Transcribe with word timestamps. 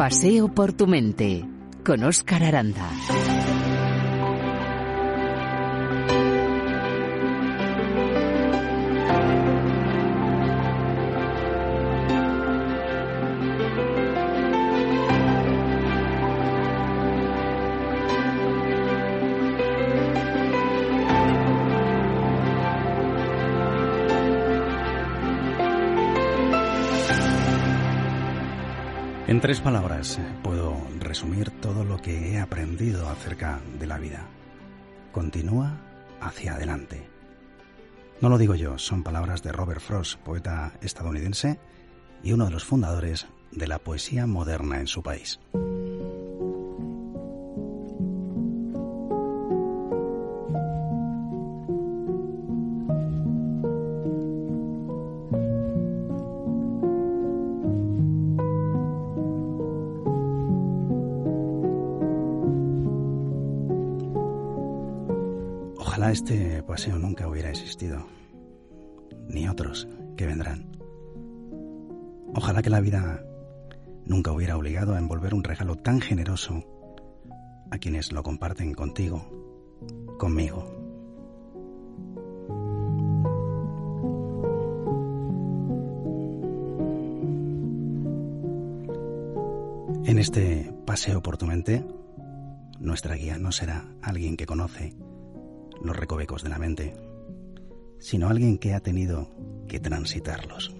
Paseo 0.00 0.48
por 0.48 0.72
tu 0.72 0.86
mente 0.86 1.44
con 1.84 2.04
Óscar 2.04 2.42
Aranda. 2.42 2.88
En 29.40 29.42
tres 29.42 29.60
palabras 29.62 30.20
puedo 30.42 30.76
resumir 30.98 31.48
todo 31.62 31.82
lo 31.82 31.96
que 31.96 32.30
he 32.30 32.38
aprendido 32.38 33.08
acerca 33.08 33.58
de 33.78 33.86
la 33.86 33.96
vida. 33.96 34.26
Continúa 35.12 35.80
hacia 36.20 36.56
adelante. 36.56 37.08
No 38.20 38.28
lo 38.28 38.36
digo 38.36 38.54
yo, 38.54 38.76
son 38.76 39.02
palabras 39.02 39.42
de 39.42 39.52
Robert 39.52 39.80
Frost, 39.80 40.20
poeta 40.20 40.74
estadounidense 40.82 41.58
y 42.22 42.32
uno 42.32 42.44
de 42.44 42.50
los 42.50 42.66
fundadores 42.66 43.28
de 43.50 43.66
la 43.66 43.78
poesía 43.78 44.26
moderna 44.26 44.78
en 44.78 44.86
su 44.86 45.02
país. 45.02 45.40
Ojalá 65.90 66.12
este 66.12 66.62
paseo 66.62 67.00
nunca 67.00 67.26
hubiera 67.26 67.50
existido, 67.50 68.06
ni 69.26 69.48
otros 69.48 69.88
que 70.16 70.24
vendrán. 70.24 70.70
Ojalá 72.32 72.62
que 72.62 72.70
la 72.70 72.78
vida 72.78 73.24
nunca 74.04 74.30
hubiera 74.30 74.56
obligado 74.56 74.94
a 74.94 75.00
envolver 75.00 75.34
un 75.34 75.42
regalo 75.42 75.74
tan 75.74 76.00
generoso 76.00 76.62
a 77.72 77.78
quienes 77.78 78.12
lo 78.12 78.22
comparten 78.22 78.72
contigo, 78.72 79.26
conmigo. 80.16 80.64
En 90.04 90.20
este 90.20 90.72
paseo 90.86 91.20
por 91.20 91.36
tu 91.36 91.46
mente, 91.46 91.84
nuestra 92.78 93.16
guía 93.16 93.38
no 93.38 93.50
será 93.50 93.88
alguien 94.02 94.36
que 94.36 94.46
conoce 94.46 94.94
los 95.82 95.96
recovecos 95.96 96.42
de 96.42 96.48
la 96.48 96.58
mente, 96.58 96.94
sino 97.98 98.28
alguien 98.28 98.58
que 98.58 98.74
ha 98.74 98.80
tenido 98.80 99.28
que 99.68 99.80
transitarlos. 99.80 100.74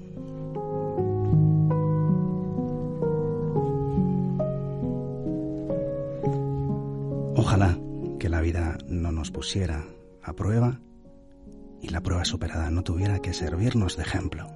Ojalá 7.36 7.78
que 8.18 8.28
la 8.28 8.40
vida 8.40 8.76
no 8.86 9.12
nos 9.12 9.30
pusiera 9.30 9.84
a 10.22 10.34
prueba 10.34 10.80
y 11.80 11.88
la 11.88 12.02
prueba 12.02 12.24
superada 12.24 12.70
no 12.70 12.82
tuviera 12.82 13.20
que 13.20 13.32
servirnos 13.32 13.96
de 13.96 14.02
ejemplo. 14.02 14.46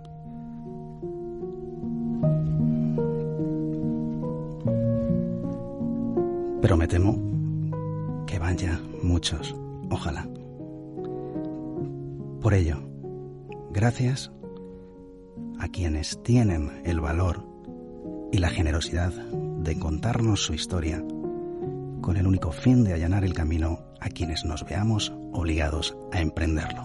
Pero 6.60 6.76
me 6.76 6.88
temo 6.88 8.24
que 8.26 8.38
van 8.38 8.56
ya 8.56 8.80
muchos, 9.02 9.54
ojalá. 9.94 10.28
Por 12.40 12.52
ello, 12.52 12.76
gracias 13.70 14.30
a 15.58 15.68
quienes 15.68 16.22
tienen 16.22 16.82
el 16.84 17.00
valor 17.00 17.46
y 18.30 18.38
la 18.38 18.50
generosidad 18.50 19.12
de 19.12 19.78
contarnos 19.78 20.42
su 20.42 20.52
historia 20.52 21.02
con 22.02 22.16
el 22.16 22.26
único 22.26 22.52
fin 22.52 22.84
de 22.84 22.92
allanar 22.92 23.24
el 23.24 23.32
camino 23.32 23.78
a 24.00 24.10
quienes 24.10 24.44
nos 24.44 24.64
veamos 24.64 25.14
obligados 25.32 25.96
a 26.12 26.20
emprenderlo. 26.20 26.82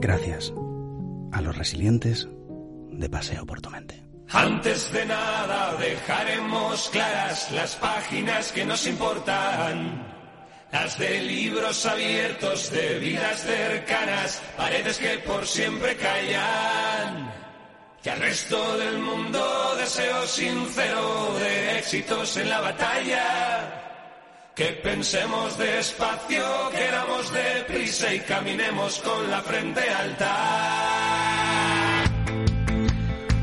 Gracias 0.00 0.54
a 1.32 1.42
los 1.42 1.58
resilientes 1.58 2.28
de 2.90 3.10
Paseo 3.10 3.44
por 3.44 3.60
tu 3.60 3.68
mente. 3.70 3.99
Antes 4.32 4.92
de 4.92 5.04
nada 5.06 5.74
dejaremos 5.74 6.88
claras 6.90 7.50
las 7.50 7.74
páginas 7.74 8.52
que 8.52 8.64
nos 8.64 8.86
importan. 8.86 10.06
Las 10.70 10.96
de 10.98 11.20
libros 11.22 11.84
abiertos, 11.84 12.70
de 12.70 13.00
vidas 13.00 13.42
cercanas, 13.42 14.40
paredes 14.56 14.98
que 14.98 15.18
por 15.18 15.44
siempre 15.44 15.96
callan. 15.96 17.32
Y 18.04 18.08
al 18.08 18.20
resto 18.20 18.78
del 18.78 18.98
mundo 18.98 19.74
deseo 19.76 20.24
sincero 20.28 21.34
de 21.40 21.78
éxitos 21.78 22.36
en 22.36 22.50
la 22.50 22.60
batalla. 22.60 24.52
Que 24.54 24.66
pensemos 24.74 25.58
despacio, 25.58 26.70
queramos 26.70 27.32
deprisa 27.32 28.14
y 28.14 28.20
caminemos 28.20 29.00
con 29.00 29.28
la 29.28 29.40
frente 29.40 29.90
alta. 29.90 30.89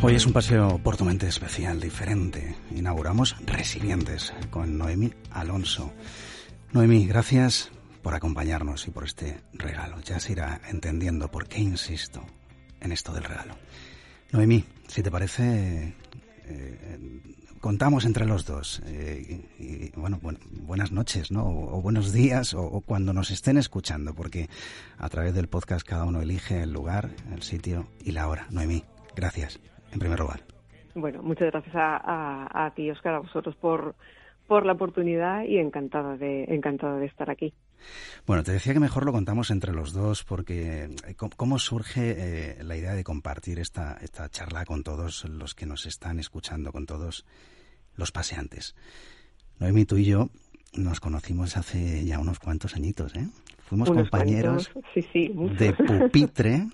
Hoy 0.07 0.15
es 0.15 0.25
un 0.25 0.31
paseo 0.31 0.79
por 0.81 0.95
tu 0.95 1.03
mente 1.03 1.27
especial, 1.27 1.81
diferente. 1.81 2.55
Inauguramos 2.73 3.35
Resilientes 3.45 4.33
con 4.49 4.77
Noemi 4.77 5.11
Alonso. 5.31 5.91
Noemi, 6.71 7.05
gracias 7.05 7.71
por 8.01 8.15
acompañarnos 8.15 8.87
y 8.87 8.91
por 8.91 9.03
este 9.03 9.41
regalo. 9.51 9.99
Ya 9.99 10.21
se 10.21 10.31
irá 10.31 10.61
entendiendo 10.69 11.29
por 11.29 11.49
qué 11.49 11.59
insisto 11.59 12.25
en 12.79 12.93
esto 12.93 13.11
del 13.11 13.25
regalo. 13.25 13.57
Noemí, 14.31 14.63
si 14.87 15.03
te 15.03 15.11
parece, 15.11 15.93
eh, 16.45 17.21
contamos 17.59 18.05
entre 18.05 18.25
los 18.25 18.45
dos. 18.45 18.81
Eh, 18.85 19.91
bueno, 19.97 20.21
buenas 20.51 20.93
noches, 20.93 21.31
¿no? 21.31 21.45
O, 21.45 21.81
buenos 21.81 22.13
días, 22.13 22.53
o, 22.53 22.61
o, 22.61 22.79
cuando 22.79 23.11
nos 23.11 23.29
estén 23.29 23.57
escuchando, 23.57 24.15
porque 24.15 24.47
a 24.99 25.09
través 25.09 25.33
del 25.33 25.49
podcast 25.49 25.85
cada 25.85 26.05
uno 26.05 26.21
elige 26.21 26.63
el 26.63 26.71
lugar, 26.71 27.09
el 27.35 27.43
sitio 27.43 27.89
y 28.05 28.13
la 28.13 28.29
hora. 28.29 28.47
Noemí, 28.51 28.85
gracias, 29.17 29.59
en 29.91 29.99
primer 29.99 30.19
lugar. 30.19 30.41
Bueno, 30.95 31.21
muchas 31.21 31.51
gracias 31.51 31.75
a, 31.75 31.97
a, 31.97 32.65
a 32.65 32.73
ti, 32.73 32.89
Oscar, 32.89 33.15
a 33.15 33.19
vosotros 33.19 33.55
por, 33.55 33.95
por 34.47 34.65
la 34.65 34.73
oportunidad 34.73 35.43
y 35.43 35.57
encantada 35.57 36.17
de, 36.17 36.45
encantada 36.45 36.97
de 36.97 37.05
estar 37.05 37.29
aquí. 37.29 37.53
Bueno, 38.25 38.43
te 38.43 38.51
decía 38.51 38.73
que 38.73 38.79
mejor 38.79 39.05
lo 39.05 39.11
contamos 39.11 39.51
entre 39.51 39.73
los 39.73 39.93
dos 39.93 40.23
porque 40.23 40.85
eh, 40.85 41.15
¿cómo 41.15 41.59
surge 41.59 42.15
eh, 42.17 42.63
la 42.63 42.75
idea 42.75 42.93
de 42.93 43.03
compartir 43.03 43.59
esta, 43.59 43.97
esta 44.01 44.29
charla 44.29 44.65
con 44.65 44.83
todos 44.83 45.25
los 45.25 45.53
que 45.53 45.65
nos 45.65 45.85
están 45.85 46.19
escuchando, 46.19 46.71
con 46.71 46.85
todos 46.85 47.25
los 47.95 48.11
paseantes? 48.11 48.75
Noemi, 49.59 49.85
tú 49.85 49.97
y 49.97 50.05
yo 50.05 50.29
nos 50.73 50.99
conocimos 50.99 51.57
hace 51.57 52.05
ya 52.05 52.19
unos 52.19 52.39
cuantos 52.39 52.75
añitos, 52.75 53.15
¿eh? 53.15 53.27
Fuimos 53.67 53.89
Unos 53.89 54.03
compañeros 54.03 54.71
sí, 54.93 55.01
sí, 55.11 55.33
de 55.59 55.73
pupitre 55.73 56.67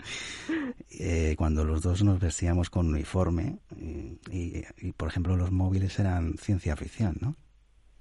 eh, 1.00 1.34
cuando 1.36 1.64
los 1.64 1.82
dos 1.82 2.04
nos 2.04 2.20
vestíamos 2.20 2.70
con 2.70 2.86
uniforme 2.86 3.58
y, 3.76 4.20
y, 4.30 4.64
y, 4.78 4.92
por 4.92 5.08
ejemplo, 5.08 5.36
los 5.36 5.50
móviles 5.50 5.98
eran 5.98 6.34
ciencia 6.38 6.76
ficción, 6.76 7.16
¿no? 7.20 7.34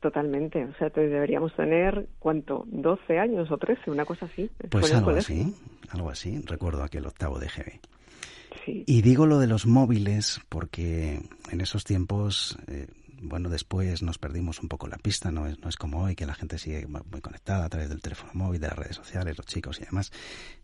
Totalmente. 0.04 0.64
O 0.66 0.74
sea, 0.76 0.90
te 0.90 1.08
deberíamos 1.08 1.56
tener, 1.56 2.10
¿cuánto? 2.20 2.66
¿12 2.66 3.20
años 3.20 3.50
o 3.50 3.58
13? 3.58 3.90
Una 3.90 4.04
cosa 4.04 4.26
así. 4.26 4.52
Pues 4.70 4.94
algo 4.94 5.12
así, 5.12 5.56
algo 5.90 6.10
así. 6.10 6.40
Recuerdo 6.46 6.84
aquel 6.84 7.08
octavo 7.08 7.40
de 7.40 7.48
GB. 7.48 7.80
Sí. 8.66 8.84
Y 8.86 9.02
digo 9.02 9.26
lo 9.26 9.40
de 9.40 9.48
los 9.48 9.66
móviles 9.66 10.42
porque 10.50 11.22
en 11.50 11.62
esos 11.62 11.86
tiempos, 11.86 12.60
eh, 12.68 12.88
bueno, 13.24 13.50
después 13.50 14.04
nos 14.04 14.18
perdimos 14.18 14.62
un 14.62 14.68
poco 14.68 14.88
la 14.88 14.98
pista, 14.98 15.32
no 15.32 15.48
es, 15.48 15.60
no 15.60 15.70
es 15.70 15.78
como 15.78 16.04
hoy 16.04 16.16
que 16.16 16.26
la 16.26 16.34
gente 16.34 16.58
sigue 16.58 16.86
muy 16.88 17.22
conectada 17.22 17.66
a 17.66 17.70
través 17.70 17.90
del 17.90 18.02
teléfono 18.02 18.32
móvil, 18.34 18.60
de 18.60 18.68
las 18.68 18.78
redes 18.78 18.98
sociales, 18.98 19.38
los 19.38 19.48
chicos 19.48 19.80
y 19.80 19.86
demás. 19.86 20.12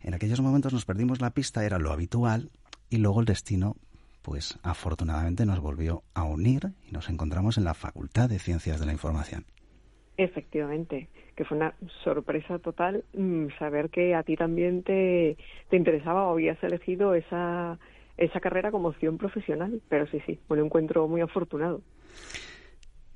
En 0.02 0.14
aquellos 0.14 0.40
momentos 0.40 0.72
nos 0.72 0.84
perdimos 0.84 1.20
la 1.20 1.30
pista, 1.30 1.64
era 1.64 1.78
lo 1.78 1.90
habitual, 1.90 2.50
y 2.90 2.98
luego 2.98 3.20
el 3.20 3.26
destino, 3.26 3.76
pues 4.22 4.58
afortunadamente 4.62 5.46
nos 5.46 5.60
volvió 5.60 6.02
a 6.12 6.24
unir 6.24 6.72
y 6.86 6.92
nos 6.92 7.08
encontramos 7.08 7.56
en 7.56 7.64
la 7.64 7.74
Facultad 7.74 8.28
de 8.28 8.38
Ciencias 8.38 8.78
de 8.78 8.86
la 8.86 8.92
Información. 8.92 9.46
Efectivamente, 10.16 11.08
que 11.34 11.46
fue 11.46 11.56
una 11.56 11.74
sorpresa 12.04 12.58
total 12.58 13.04
mm, 13.14 13.46
saber 13.58 13.88
que 13.88 14.14
a 14.14 14.22
ti 14.22 14.36
también 14.36 14.82
te, 14.82 15.38
te 15.70 15.76
interesaba 15.76 16.26
o 16.26 16.32
habías 16.32 16.62
elegido 16.62 17.14
esa, 17.14 17.78
esa 18.18 18.40
carrera 18.40 18.70
como 18.70 18.88
opción 18.88 19.16
profesional. 19.16 19.80
Pero 19.88 20.06
sí, 20.08 20.20
sí, 20.26 20.38
un 20.48 20.58
encuentro 20.58 21.08
muy 21.08 21.22
afortunado. 21.22 21.80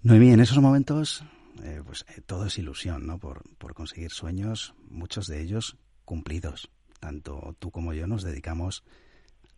Noemí, 0.05 0.31
en 0.31 0.41
esos 0.41 0.59
momentos, 0.59 1.25
eh, 1.65 1.81
pues 1.85 2.06
eh, 2.09 2.21
todo 2.25 2.47
es 2.47 2.59
ilusión, 2.59 3.06
¿no? 3.06 3.19
Por, 3.19 3.43
por 3.56 3.75
conseguir 3.75 4.11
sueños, 4.11 4.75
muchos 4.89 5.27
de 5.27 5.43
ellos 5.43 5.77
cumplidos 6.05 6.71
tanto 7.05 7.55
tú 7.59 7.71
como 7.71 7.93
yo 7.93 8.06
nos 8.06 8.23
dedicamos 8.23 8.83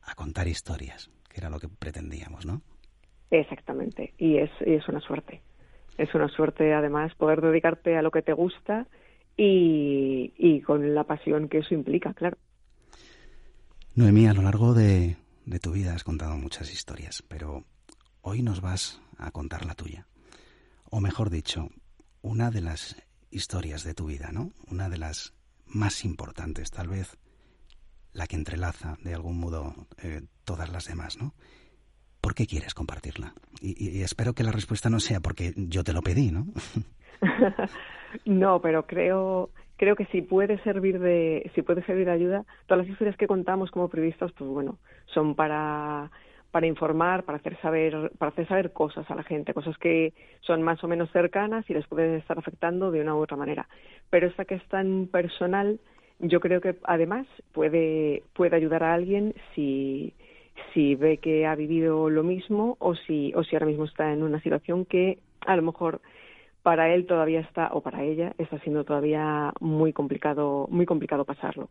a 0.02 0.16
contar 0.16 0.48
historias, 0.48 1.12
que 1.28 1.38
era 1.38 1.48
lo 1.48 1.60
que 1.60 1.68
pretendíamos, 1.68 2.44
¿no? 2.44 2.60
Exactamente, 3.30 4.14
y 4.18 4.38
es, 4.38 4.50
es 4.62 4.88
una 4.88 5.00
suerte. 5.00 5.42
Es 5.96 6.12
una 6.12 6.28
suerte, 6.28 6.74
además, 6.74 7.14
poder 7.14 7.40
dedicarte 7.40 7.96
a 7.96 8.02
lo 8.02 8.10
que 8.10 8.22
te 8.22 8.32
gusta 8.32 8.88
y, 9.36 10.32
y 10.36 10.60
con 10.62 10.92
la 10.92 11.04
pasión 11.04 11.48
que 11.48 11.58
eso 11.58 11.72
implica, 11.74 12.14
claro. 12.14 12.36
Noemí, 13.94 14.26
a 14.26 14.34
lo 14.34 14.42
largo 14.42 14.74
de, 14.74 15.16
de 15.44 15.58
tu 15.60 15.70
vida 15.70 15.94
has 15.94 16.02
contado 16.02 16.36
muchas 16.36 16.72
historias, 16.72 17.22
pero 17.28 17.62
hoy 18.22 18.42
nos 18.42 18.60
vas 18.60 19.00
a 19.18 19.30
contar 19.30 19.64
la 19.64 19.74
tuya. 19.74 20.04
O 20.90 21.00
mejor 21.00 21.30
dicho, 21.30 21.68
una 22.22 22.50
de 22.50 22.60
las 22.60 22.96
historias 23.30 23.84
de 23.84 23.94
tu 23.94 24.06
vida, 24.06 24.30
¿no? 24.32 24.52
Una 24.70 24.88
de 24.88 24.98
las 24.98 25.34
más 25.66 26.04
importantes, 26.04 26.70
tal 26.70 26.88
vez 26.88 27.18
la 28.12 28.26
que 28.26 28.36
entrelaza 28.36 28.96
de 29.02 29.14
algún 29.14 29.38
modo 29.38 29.74
eh, 30.02 30.22
todas 30.44 30.70
las 30.72 30.86
demás, 30.86 31.18
¿no? 31.20 31.34
¿Por 32.20 32.34
qué 32.34 32.46
quieres 32.46 32.74
compartirla? 32.74 33.34
Y, 33.60 34.02
espero 34.02 34.32
que 34.32 34.42
la 34.42 34.52
respuesta 34.52 34.90
no 34.90 35.00
sea 35.00 35.20
porque 35.20 35.52
yo 35.56 35.84
te 35.84 35.92
lo 35.92 36.02
pedí, 36.02 36.30
¿no? 36.30 36.46
no, 38.24 38.60
pero 38.60 38.86
creo 38.86 39.50
creo 39.76 39.94
que 39.94 40.06
si 40.06 40.22
puede 40.22 40.58
servir 40.62 40.98
de 40.98 41.50
si 41.54 41.62
puede 41.62 41.84
servir 41.84 42.06
de 42.06 42.12
ayuda, 42.12 42.44
todas 42.66 42.84
las 42.84 42.90
historias 42.90 43.16
que 43.16 43.26
contamos 43.26 43.70
como 43.70 43.88
periodistas, 43.88 44.32
pues 44.32 44.50
bueno, 44.50 44.78
son 45.06 45.34
para 45.34 46.10
para 46.56 46.66
informar, 46.68 47.24
para 47.24 47.36
hacer 47.36 47.60
saber, 47.60 48.12
para 48.16 48.30
hacer 48.30 48.48
saber 48.48 48.72
cosas 48.72 49.04
a 49.10 49.14
la 49.14 49.22
gente, 49.24 49.52
cosas 49.52 49.76
que 49.76 50.14
son 50.40 50.62
más 50.62 50.82
o 50.82 50.88
menos 50.88 51.10
cercanas 51.10 51.68
y 51.68 51.74
les 51.74 51.86
pueden 51.86 52.14
estar 52.14 52.38
afectando 52.38 52.90
de 52.90 53.02
una 53.02 53.14
u 53.14 53.18
otra 53.18 53.36
manera. 53.36 53.68
Pero 54.08 54.26
esta 54.26 54.46
que 54.46 54.54
es 54.54 54.66
tan 54.68 55.06
personal, 55.12 55.78
yo 56.18 56.40
creo 56.40 56.62
que 56.62 56.76
además 56.84 57.26
puede, 57.52 58.22
puede 58.32 58.56
ayudar 58.56 58.84
a 58.84 58.94
alguien 58.94 59.34
si, 59.54 60.14
si 60.72 60.94
ve 60.94 61.18
que 61.18 61.44
ha 61.44 61.54
vivido 61.56 62.08
lo 62.08 62.22
mismo 62.22 62.78
o 62.78 62.94
si, 62.94 63.34
o 63.34 63.44
si 63.44 63.54
ahora 63.54 63.66
mismo 63.66 63.84
está 63.84 64.10
en 64.14 64.22
una 64.22 64.40
situación 64.40 64.86
que 64.86 65.18
a 65.46 65.56
lo 65.56 65.62
mejor 65.62 66.00
para 66.62 66.88
él 66.94 67.04
todavía 67.04 67.40
está 67.40 67.68
o 67.74 67.82
para 67.82 68.02
ella 68.02 68.32
está 68.38 68.58
siendo 68.60 68.84
todavía 68.84 69.52
muy 69.60 69.92
complicado, 69.92 70.68
muy 70.70 70.86
complicado 70.86 71.26
pasarlo. 71.26 71.68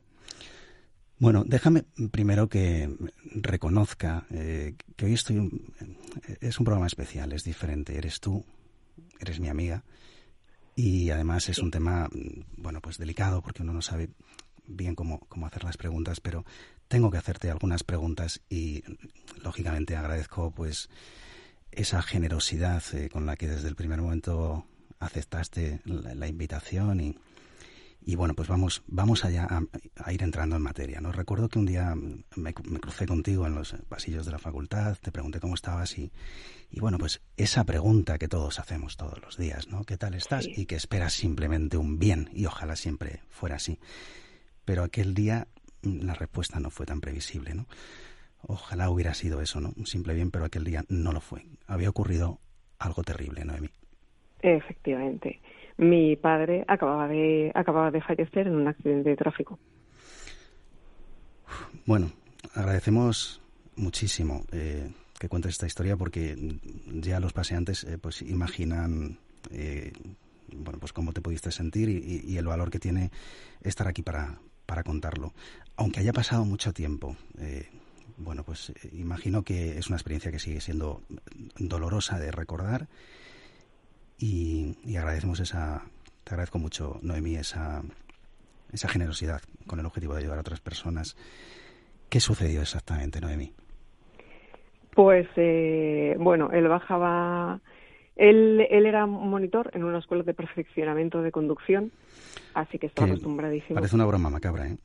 Bueno, 1.18 1.44
déjame 1.46 1.84
primero 2.12 2.50
que 2.50 2.94
reconozca 3.36 4.26
eh, 4.32 4.76
que 4.98 5.06
hoy 5.06 5.14
estoy. 5.14 5.50
es 6.42 6.60
un 6.60 6.66
programa 6.66 6.88
especial, 6.88 7.32
es 7.32 7.44
diferente. 7.44 7.98
Eres 7.98 8.20
tú, 8.20 8.46
eres 9.20 9.40
mi 9.40 9.48
amiga. 9.48 9.84
Y 10.76 11.10
además 11.12 11.48
es 11.48 11.60
un 11.60 11.72
tema, 11.72 12.10
bueno, 12.58 12.82
pues 12.82 12.98
delicado 12.98 13.42
porque 13.42 13.64
uno 13.64 13.72
no 13.72 13.82
sabe 13.82 14.10
bien 14.68 14.94
cómo, 14.94 15.22
cómo 15.30 15.48
hacer 15.48 15.64
las 15.64 15.78
preguntas, 15.78 16.20
pero 16.20 16.44
tengo 16.90 17.10
que 17.10 17.18
hacerte 17.18 17.50
algunas 17.50 17.84
preguntas 17.84 18.42
y 18.50 18.84
lógicamente 19.42 19.96
agradezco 19.96 20.52
pues 20.52 20.90
esa 21.72 22.02
generosidad 22.02 22.84
eh, 22.94 23.10
con 23.10 23.26
la 23.26 23.38
que 23.38 23.48
desde 23.48 23.70
el 23.70 23.76
primer 23.76 24.02
momento 24.02 24.66
aceptaste 25.00 25.82
la 25.86 26.28
invitación 26.28 27.00
y, 27.00 27.16
y 28.08 28.16
bueno, 28.16 28.36
pues 28.36 28.48
vamos, 28.48 28.84
vamos 28.86 29.26
allá 29.26 29.48
a, 29.96 30.14
ir 30.14 30.22
entrando 30.22 30.56
en 30.56 30.62
materia. 30.62 31.02
¿no? 31.02 31.12
Recuerdo 31.12 31.50
que 31.50 31.58
un 31.58 31.66
día 31.66 31.96
me, 32.36 32.54
crucé 32.54 33.08
contigo 33.08 33.48
en 33.48 33.56
los 33.56 33.74
pasillos 33.90 34.28
de 34.28 34.32
la 34.32 34.38
facultad, 34.38 34.96
te 35.02 35.12
pregunté 35.12 35.40
cómo 35.40 35.56
estabas 35.56 35.98
y, 35.98 36.12
y 36.70 36.80
bueno, 36.80 37.00
pues 37.00 37.24
esa 37.36 37.64
pregunta 37.64 38.20
que 38.20 38.28
todos 38.28 38.60
hacemos 38.60 38.96
todos 38.96 39.20
los 39.22 39.38
días, 39.38 39.70
¿no? 39.70 39.84
¿Qué 39.86 39.98
tal 39.98 40.14
estás? 40.14 40.48
Y 40.48 40.68
que 40.68 40.76
esperas 40.76 41.14
simplemente 41.14 41.78
un 41.78 41.98
bien 41.98 42.30
y 42.32 42.46
ojalá 42.46 42.76
siempre 42.76 43.22
fuera 43.28 43.56
así. 43.56 43.80
Pero 44.66 44.84
aquel 44.84 45.16
día 45.16 45.48
la 45.82 46.14
respuesta 46.14 46.60
no 46.60 46.70
fue 46.70 46.86
tan 46.86 47.02
previsible, 47.02 47.56
¿no? 47.56 47.66
Ojalá 48.44 48.92
hubiera 48.92 49.16
sido 49.16 49.42
eso, 49.42 49.60
¿no? 49.60 49.74
Un 49.76 49.88
simple 49.88 50.14
bien, 50.14 50.30
pero 50.30 50.46
aquel 50.46 50.64
día 50.64 50.86
no 50.90 51.12
lo 51.12 51.22
fue. 51.22 51.44
Había 51.66 51.90
ocurrido 51.90 52.40
algo 52.78 53.02
terrible, 53.02 53.44
Noemí. 53.46 53.70
Efectivamente 54.44 55.42
mi 55.78 56.16
padre 56.16 56.64
acababa 56.68 57.08
de, 57.08 57.52
acababa 57.54 57.92
de 57.92 58.02
fallecer 58.02 58.48
en 58.48 58.56
un 58.56 58.68
accidente 58.68 59.10
de 59.10 59.16
tráfico. 59.16 59.60
Bueno, 61.86 62.12
agradecemos 62.54 63.42
muchísimo 63.76 64.46
eh, 64.52 64.90
que 65.20 65.30
cuentes 65.30 65.52
esta 65.52 65.68
historia 65.68 65.98
porque 65.98 66.58
ya 66.86 67.20
los 67.20 67.34
paseantes 67.34 67.84
eh, 67.84 67.98
pues 67.98 68.22
imaginan 68.22 69.20
eh, 69.52 69.92
bueno 70.52 70.80
pues 70.80 70.94
cómo 70.94 71.14
te 71.14 71.22
pudiste 71.22 71.52
sentir 71.52 71.90
y, 71.90 72.38
el 72.38 72.48
valor 72.48 72.70
que 72.70 72.80
tiene 72.80 73.12
estar 73.62 73.88
aquí 73.88 74.02
para, 74.02 74.40
para 74.66 74.84
contarlo. 74.84 75.34
Aunque 75.76 76.00
haya 76.00 76.14
pasado 76.14 76.46
mucho 76.46 76.74
tiempo, 76.74 77.18
bueno 78.18 78.44
pues 78.44 78.72
imagino 78.94 79.44
que 79.44 79.78
es 79.78 79.88
una 79.88 79.98
experiencia 79.98 80.32
que 80.32 80.40
sigue 80.40 80.62
siendo 80.62 81.02
dolorosa 81.60 82.18
de 82.18 82.32
recordar 82.32 82.88
y, 84.18 84.96
agradecemos 84.98 85.40
esa, 85.40 85.84
te 86.24 86.34
agradezco 86.34 86.60
mucho, 86.60 87.00
Noemí, 87.02 87.36
esa, 87.36 87.84
esa 88.72 88.88
generosidad 88.88 89.42
con 89.68 89.80
el 89.80 89.86
objetivo 89.86 90.14
de 90.14 90.22
ayudar 90.22 90.38
a 90.38 90.42
otras 90.42 90.60
personas. 90.60 91.16
¿Qué 92.10 92.20
sucedió 92.20 92.62
exactamente, 92.62 93.20
Noemí? 93.20 93.52
Pues, 94.94 95.28
eh, 95.36 96.16
bueno, 96.18 96.52
él 96.52 96.68
bajaba, 96.68 97.60
él, 98.16 98.66
él 98.70 98.86
era 98.86 99.06
monitor 99.06 99.70
en 99.74 99.84
una 99.84 100.00
escuela 100.00 100.24
de 100.24 100.34
perfeccionamiento 100.34 101.22
de 101.22 101.32
conducción, 101.32 101.92
así 102.54 102.80
que 102.80 102.88
está 102.88 103.04
acostumbradísimo. 103.04 103.76
Parece 103.76 103.96
una 103.96 104.06
broma 104.06 104.30
macabra, 104.30 104.68
¿eh? 104.68 104.78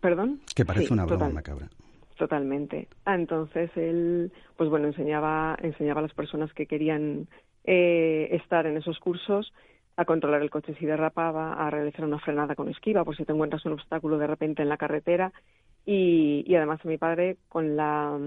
¿Perdón? 0.00 0.40
Que 0.54 0.64
parece 0.64 0.92
una 0.92 1.04
broma 1.04 1.28
macabra. 1.28 1.68
Totalmente. 2.16 2.88
Entonces 3.06 3.70
él, 3.76 4.32
pues 4.56 4.70
bueno, 4.70 4.86
enseñaba, 4.86 5.56
enseñaba 5.62 6.00
a 6.00 6.02
las 6.02 6.14
personas 6.14 6.52
que 6.52 6.66
querían 6.66 7.28
eh, 7.64 8.28
estar 8.32 8.66
en 8.66 8.76
esos 8.76 8.98
cursos 8.98 9.52
a 9.96 10.04
controlar 10.04 10.42
el 10.42 10.50
coche 10.50 10.74
si 10.78 10.86
derrapaba, 10.86 11.54
a 11.54 11.70
realizar 11.70 12.04
una 12.04 12.18
frenada 12.18 12.54
con 12.54 12.68
esquiva 12.68 13.04
por 13.04 13.16
si 13.16 13.24
te 13.24 13.32
encuentras 13.32 13.64
un 13.66 13.72
obstáculo 13.72 14.18
de 14.18 14.26
repente 14.26 14.62
en 14.62 14.68
la 14.68 14.78
carretera 14.78 15.32
y, 15.84 16.44
y 16.46 16.54
además 16.54 16.80
a 16.84 16.88
mi 16.88 16.98
padre 16.98 17.36
con 17.48 17.76
la 17.76 18.18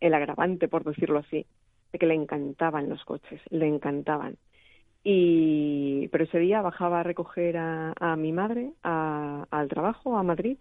el 0.00 0.14
agravante, 0.14 0.68
por 0.68 0.84
decirlo 0.84 1.18
así, 1.20 1.46
de 1.92 1.98
que 1.98 2.06
le 2.06 2.14
encantaban 2.14 2.88
los 2.88 3.04
coches, 3.04 3.40
le 3.50 3.66
encantaban. 3.66 4.36
Y, 5.02 6.08
pero 6.08 6.24
ese 6.24 6.38
día 6.38 6.62
bajaba 6.62 7.00
a 7.00 7.02
recoger 7.02 7.56
a, 7.56 7.94
a 7.98 8.16
mi 8.16 8.32
madre 8.32 8.72
al 8.82 9.68
trabajo, 9.68 10.16
a 10.16 10.22
Madrid, 10.22 10.58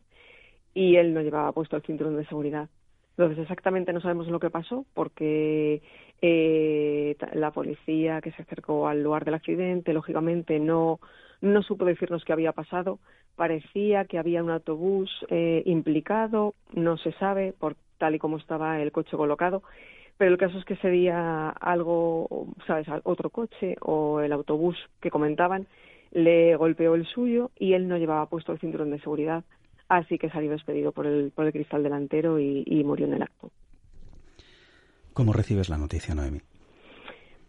y 0.74 0.96
él 0.96 1.14
no 1.14 1.22
llevaba 1.22 1.52
puesto 1.52 1.76
el 1.76 1.84
cinturón 1.84 2.18
de 2.18 2.26
seguridad. 2.26 2.70
Entonces 3.18 3.40
exactamente 3.40 3.94
no 3.94 4.02
sabemos 4.02 4.28
lo 4.28 4.40
que 4.40 4.50
pasó 4.50 4.86
porque 4.94 5.82
eh, 6.26 7.18
la 7.34 7.52
policía 7.52 8.22
que 8.22 8.32
se 8.32 8.44
acercó 8.44 8.88
al 8.88 9.04
lugar 9.04 9.26
del 9.26 9.34
accidente, 9.34 9.92
lógicamente 9.92 10.58
no, 10.58 11.02
no 11.42 11.62
supo 11.64 11.84
decirnos 11.84 12.24
qué 12.24 12.32
había 12.32 12.54
pasado. 12.54 13.00
Parecía 13.36 14.06
que 14.06 14.18
había 14.18 14.42
un 14.42 14.50
autobús 14.50 15.12
eh, 15.30 15.64
implicado, 15.66 16.56
no 16.72 16.96
se 16.98 17.12
sabe 17.14 17.54
por 17.60 17.76
tal 17.98 18.16
y 18.16 18.20
como 18.20 18.38
estaba 18.38 18.82
el 18.82 18.94
coche 18.94 19.18
colocado. 19.18 19.64
Pero 20.18 20.32
el 20.32 20.38
caso 20.38 20.58
es 20.60 20.64
que 20.64 20.76
ese 20.76 20.90
día 20.90 21.50
algo, 21.50 22.48
¿sabes? 22.66 22.88
Otro 23.04 23.30
coche 23.30 23.76
o 23.82 24.22
el 24.22 24.32
autobús 24.32 24.78
que 25.02 25.12
comentaban 25.12 25.68
le 26.12 26.56
golpeó 26.56 26.96
el 26.96 27.06
suyo 27.06 27.52
y 27.60 27.74
él 27.74 27.90
no 27.90 27.98
llevaba 27.98 28.30
puesto 28.30 28.54
el 28.54 28.60
cinturón 28.60 28.92
de 28.92 29.00
seguridad 29.00 29.44
así 29.90 30.18
que 30.18 30.30
salió 30.30 30.52
despedido 30.52 30.92
por 30.92 31.06
el, 31.06 31.32
por 31.32 31.46
el 31.46 31.52
cristal 31.52 31.84
delantero 31.84 32.40
y, 32.40 32.84
murió 32.86 33.08
en 33.08 33.14
el 33.14 33.24
acto. 33.24 33.52
¿Cómo 35.14 35.34
recibes 35.34 35.70
la 35.70 35.78
noticia, 35.78 36.16
Noemi? 36.16 36.40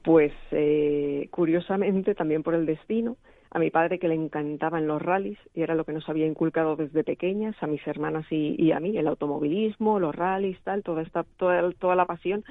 Pues 0.02 0.32
eh, 0.50 1.28
curiosamente 1.30 2.14
también 2.14 2.42
por 2.42 2.54
el 2.54 2.66
destino. 2.66 3.16
A 3.50 3.58
mi 3.58 3.70
padre 3.70 3.98
que 3.98 4.08
le 4.08 4.14
encantaban 4.14 4.86
los 4.86 5.00
rallies 5.00 5.38
y 5.54 5.62
era 5.62 5.74
lo 5.74 5.84
que 5.84 5.92
nos 5.92 6.08
había 6.08 6.26
inculcado 6.26 6.76
desde 6.76 7.04
pequeñas, 7.04 7.54
a 7.60 7.68
mis 7.68 7.86
hermanas 7.86 8.26
y, 8.28 8.72
a 8.72 8.80
mí, 8.80 8.98
el 8.98 9.06
automovilismo, 9.06 10.00
los 10.00 10.14
rallies, 10.14 10.60
tal, 10.64 10.82
toda 10.82 11.02
esta, 11.02 11.24
toda, 11.36 11.70
toda 11.72 11.94
la 11.94 12.04
pasión. 12.04 12.44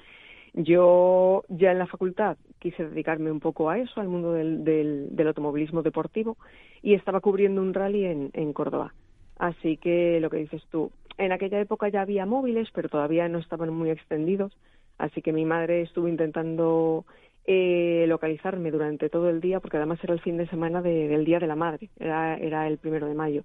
Yo 0.53 1.43
ya 1.49 1.71
en 1.71 1.79
la 1.79 1.87
facultad 1.87 2.37
quise 2.59 2.87
dedicarme 2.87 3.31
un 3.31 3.41
poco 3.41 3.69
a 3.69 3.77
eso, 3.79 3.99
al 3.99 4.07
mundo 4.07 4.31
del, 4.31 4.63
del, 4.63 5.27
automovilismo 5.27 5.83
deportivo, 5.83 6.37
y 6.81 6.93
estaba 6.93 7.19
cubriendo 7.19 7.61
un 7.61 7.73
rally 7.73 8.05
en, 8.05 8.29
en 8.33 8.53
Córdoba. 8.53 8.93
Así 9.37 9.77
que 9.77 10.19
lo 10.21 10.29
que 10.29 10.37
dices 10.37 10.63
tú, 10.71 10.89
en 11.17 11.33
aquella 11.33 11.59
época 11.59 11.89
ya 11.89 12.01
había 12.01 12.25
móviles, 12.25 12.69
pero 12.73 12.87
todavía 12.87 13.27
no 13.27 13.39
estaban 13.39 13.73
muy 13.73 13.89
extendidos, 13.89 14.55
así 15.03 15.21
que 15.21 15.33
mi 15.33 15.45
madre 15.45 15.81
estuvo 15.81 16.07
intentando 16.07 17.05
eh, 17.45 18.05
localizarme 18.07 18.71
durante 18.71 19.09
todo 19.09 19.29
el 19.29 19.41
día, 19.41 19.59
porque 19.59 19.77
además 19.77 19.99
era 20.03 20.13
el 20.13 20.21
fin 20.21 20.37
de 20.37 20.47
semana 20.47 20.81
del 20.81 21.25
Día 21.25 21.39
de 21.39 21.47
la 21.47 21.55
Madre, 21.55 21.89
era, 21.99 22.37
era 22.37 22.67
el 22.67 22.77
primero 22.77 23.07
de 23.07 23.13
mayo. 23.13 23.43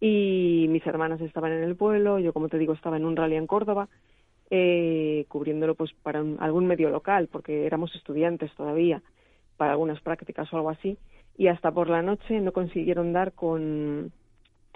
Y 0.00 0.66
mis 0.70 0.84
hermanas 0.86 1.20
estaban 1.20 1.52
en 1.52 1.62
el 1.62 1.76
pueblo, 1.76 2.18
yo 2.18 2.32
como 2.32 2.48
te 2.48 2.58
digo 2.58 2.72
estaba 2.72 2.96
en 2.96 3.04
un 3.04 3.14
rally 3.16 3.36
en 3.36 3.46
Córdoba, 3.46 3.88
eh, 4.50 5.24
cubriéndolo 5.28 5.76
pues 5.76 5.92
para 6.02 6.18
algún 6.40 6.66
medio 6.66 6.90
local, 6.90 7.28
porque 7.30 7.64
éramos 7.64 7.94
estudiantes 7.94 8.52
todavía, 8.56 9.02
para 9.56 9.72
algunas 9.72 10.00
prácticas 10.00 10.52
o 10.52 10.56
algo 10.56 10.70
así, 10.70 10.98
y 11.38 11.46
hasta 11.46 11.70
por 11.70 11.88
la 11.88 12.02
noche 12.02 12.40
no 12.40 12.52
consiguieron 12.52 13.12
dar 13.12 13.32
con 13.32 14.12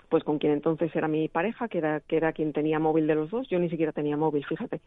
pues 0.08 0.22
con 0.22 0.38
quien 0.38 0.52
entonces 0.52 0.94
era 0.94 1.08
mi 1.08 1.26
pareja, 1.28 1.68
que 1.68 1.78
era, 1.78 1.98
que 2.00 2.16
era 2.16 2.32
quien 2.32 2.52
tenía 2.52 2.78
móvil 2.78 3.08
de 3.08 3.16
los 3.16 3.30
dos, 3.30 3.48
yo 3.48 3.58
ni 3.58 3.68
siquiera 3.68 3.90
tenía 3.90 4.16
móvil, 4.16 4.44
fíjate. 4.46 4.80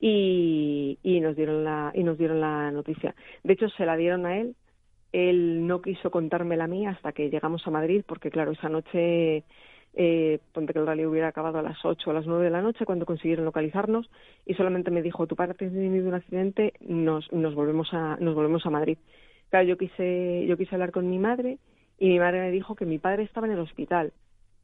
Y, 0.00 0.98
y 1.02 1.20
nos 1.20 1.36
dieron 1.36 1.62
la, 1.62 1.92
y 1.94 2.02
nos 2.02 2.16
dieron 2.16 2.40
la 2.40 2.70
noticia. 2.70 3.14
De 3.44 3.52
hecho, 3.52 3.68
se 3.68 3.84
la 3.84 3.96
dieron 3.96 4.24
a 4.24 4.38
él, 4.38 4.56
él 5.12 5.66
no 5.66 5.82
quiso 5.82 6.10
contármela 6.10 6.64
a 6.64 6.68
mí 6.68 6.86
hasta 6.86 7.12
que 7.12 7.30
llegamos 7.30 7.66
a 7.66 7.70
Madrid, 7.70 8.02
porque 8.06 8.30
claro, 8.30 8.52
esa 8.52 8.68
noche 8.68 9.44
eh, 9.94 10.38
ponte 10.52 10.72
que 10.72 10.78
el 10.78 10.86
rally 10.86 11.04
hubiera 11.04 11.28
acabado 11.28 11.58
a 11.58 11.62
las 11.62 11.84
8 11.84 12.08
o 12.08 12.10
a 12.12 12.14
las 12.14 12.26
9 12.26 12.44
de 12.44 12.50
la 12.50 12.62
noche 12.62 12.86
cuando 12.86 13.06
consiguieron 13.06 13.44
localizarnos 13.44 14.08
y 14.46 14.54
solamente 14.54 14.90
me 14.90 15.02
dijo, 15.02 15.26
tu 15.26 15.34
padre 15.34 15.52
ha 15.52 15.54
tenido 15.54 16.08
un 16.08 16.14
accidente, 16.14 16.74
nos, 16.80 17.30
nos, 17.32 17.54
volvemos 17.54 17.92
a, 17.92 18.16
nos 18.20 18.34
volvemos 18.34 18.64
a 18.66 18.70
Madrid. 18.70 18.98
Claro, 19.48 19.66
yo 19.66 19.76
quise, 19.76 20.46
yo 20.46 20.56
quise 20.56 20.74
hablar 20.74 20.92
con 20.92 21.10
mi 21.10 21.18
madre 21.18 21.58
y 21.98 22.08
mi 22.08 22.18
madre 22.20 22.40
me 22.40 22.50
dijo 22.52 22.76
que 22.76 22.86
mi 22.86 22.98
padre 22.98 23.24
estaba 23.24 23.46
en 23.48 23.54
el 23.54 23.58
hospital. 23.58 24.12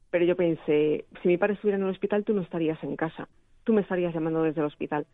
Pero 0.09 0.23
yo 0.23 0.37
pensé, 0.37 1.05
si 1.21 1.27
mi 1.27 1.37
padre 1.37 1.55
estuviera 1.55 1.77
en 1.77 1.83
el 1.83 1.89
hospital, 1.89 2.23
tú 2.23 2.33
no 2.33 2.41
estarías 2.41 2.81
en 2.81 2.95
casa, 2.95 3.27
tú 3.65 3.73
me 3.73 3.81
estarías 3.81 4.13
llamando 4.13 4.43
desde 4.43 4.61
el 4.61 4.67
hospital. 4.67 5.05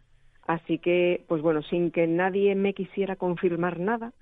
Así 0.48 0.78
que, 0.78 1.24
pues 1.28 1.42
bueno, 1.42 1.62
sin 1.64 1.92
que 1.92 2.06
nadie 2.08 2.56
me 2.56 2.74
quisiera 2.74 3.16
confirmar 3.16 3.80
nada, 3.80 4.14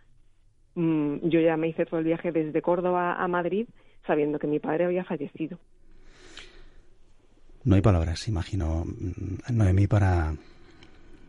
mm, 0.75 1.27
yo 1.27 1.39
ya 1.39 1.57
me 1.57 1.67
hice 1.67 1.85
todo 1.85 1.99
el 1.99 2.05
viaje 2.05 2.31
desde 2.31 2.61
Córdoba 2.61 3.15
a 3.15 3.27
Madrid 3.27 3.67
sabiendo 4.05 4.39
que 4.39 4.47
mi 4.47 4.59
padre 4.59 4.85
había 4.85 5.03
fallecido. 5.03 5.57
No 7.63 7.75
hay 7.75 7.81
palabras, 7.81 8.27
imagino, 8.27 8.85
mm, 8.85 9.55
Noemí, 9.55 9.87
para 9.87 10.33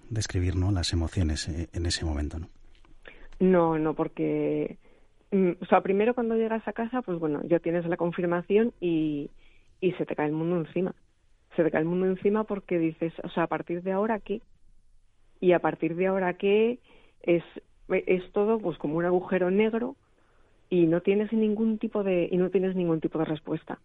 describir 0.09 0.57
¿no? 0.57 0.71
las 0.71 0.93
emociones 0.93 1.49
eh, 1.49 1.69
en 1.73 1.87
ese 1.87 2.05
momento, 2.05 2.39
¿no? 2.39 2.49
No, 3.41 3.79
no, 3.79 3.95
porque, 3.95 4.79
mm, 5.31 5.51
o 5.61 5.67
sea, 5.67 5.81
primero 5.81 6.15
cuando 6.15 6.37
llegas 6.37 6.67
a 6.67 6.73
casa, 6.73 7.03
pues 7.03 7.19
bueno, 7.19 7.41
ya 7.45 7.59
tienes 7.59 7.85
la 7.87 7.97
confirmación 7.97 8.73
y, 8.81 9.31
y 9.81 9.93
se 9.93 10.07
te 10.07 10.15
cae 10.15 10.27
el 10.27 10.33
mundo 10.33 10.57
encima. 10.57 10.95
Se 11.57 11.65
te 11.65 11.71
cae 11.71 11.81
el 11.81 11.89
mundo 11.89 12.07
encima 12.07 12.45
porque 12.45 12.79
dices, 12.79 13.13
o 13.25 13.29
sea, 13.31 13.45
a 13.45 13.49
partir 13.49 13.83
de 13.83 13.93
ahora, 13.93 14.21
¿qué? 14.21 14.41
Y 15.43 15.53
a 15.53 15.59
partir 15.59 15.95
de 15.95 16.07
ahora, 16.07 16.33
¿qué? 16.39 16.79
Es, 17.23 17.45
es 17.91 18.33
todo 18.33 18.59
pues 18.59 18.79
como 18.79 18.97
un 18.97 19.05
agujero 19.05 19.51
negro 19.51 19.97
y 20.71 20.87
no 20.87 21.03
tienes 21.03 21.35
ningún 21.35 21.77
tipo 21.77 22.03
de, 22.03 22.31
y 22.33 22.39
no 22.39 22.49
tienes 22.49 22.75
ningún 22.75 23.01
tipo 23.01 23.19
de 23.19 23.27
respuesta 23.27 23.79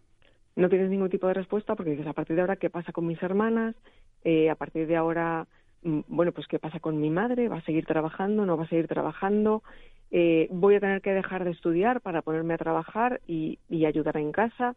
no 0.58 0.68
tienes 0.68 0.90
ningún 0.90 1.08
tipo 1.08 1.28
de 1.28 1.34
respuesta 1.34 1.76
porque 1.76 1.92
dices, 1.92 2.06
a 2.08 2.12
partir 2.12 2.34
de 2.34 2.42
ahora, 2.42 2.56
¿qué 2.56 2.68
pasa 2.68 2.92
con 2.92 3.06
mis 3.06 3.22
hermanas? 3.22 3.76
Eh, 4.24 4.50
a 4.50 4.56
partir 4.56 4.88
de 4.88 4.96
ahora, 4.96 5.46
mm, 5.82 6.00
bueno, 6.08 6.32
pues 6.32 6.48
¿qué 6.48 6.58
pasa 6.58 6.80
con 6.80 7.00
mi 7.00 7.10
madre? 7.10 7.48
¿Va 7.48 7.58
a 7.58 7.64
seguir 7.64 7.86
trabajando? 7.86 8.44
¿No 8.44 8.56
va 8.56 8.64
a 8.64 8.68
seguir 8.68 8.88
trabajando? 8.88 9.62
Eh, 10.10 10.48
¿Voy 10.50 10.74
a 10.74 10.80
tener 10.80 11.00
que 11.00 11.12
dejar 11.12 11.44
de 11.44 11.52
estudiar 11.52 12.00
para 12.00 12.22
ponerme 12.22 12.54
a 12.54 12.58
trabajar 12.58 13.20
y, 13.28 13.60
ayudar 13.86 14.16
en 14.16 14.32
casa? 14.32 14.74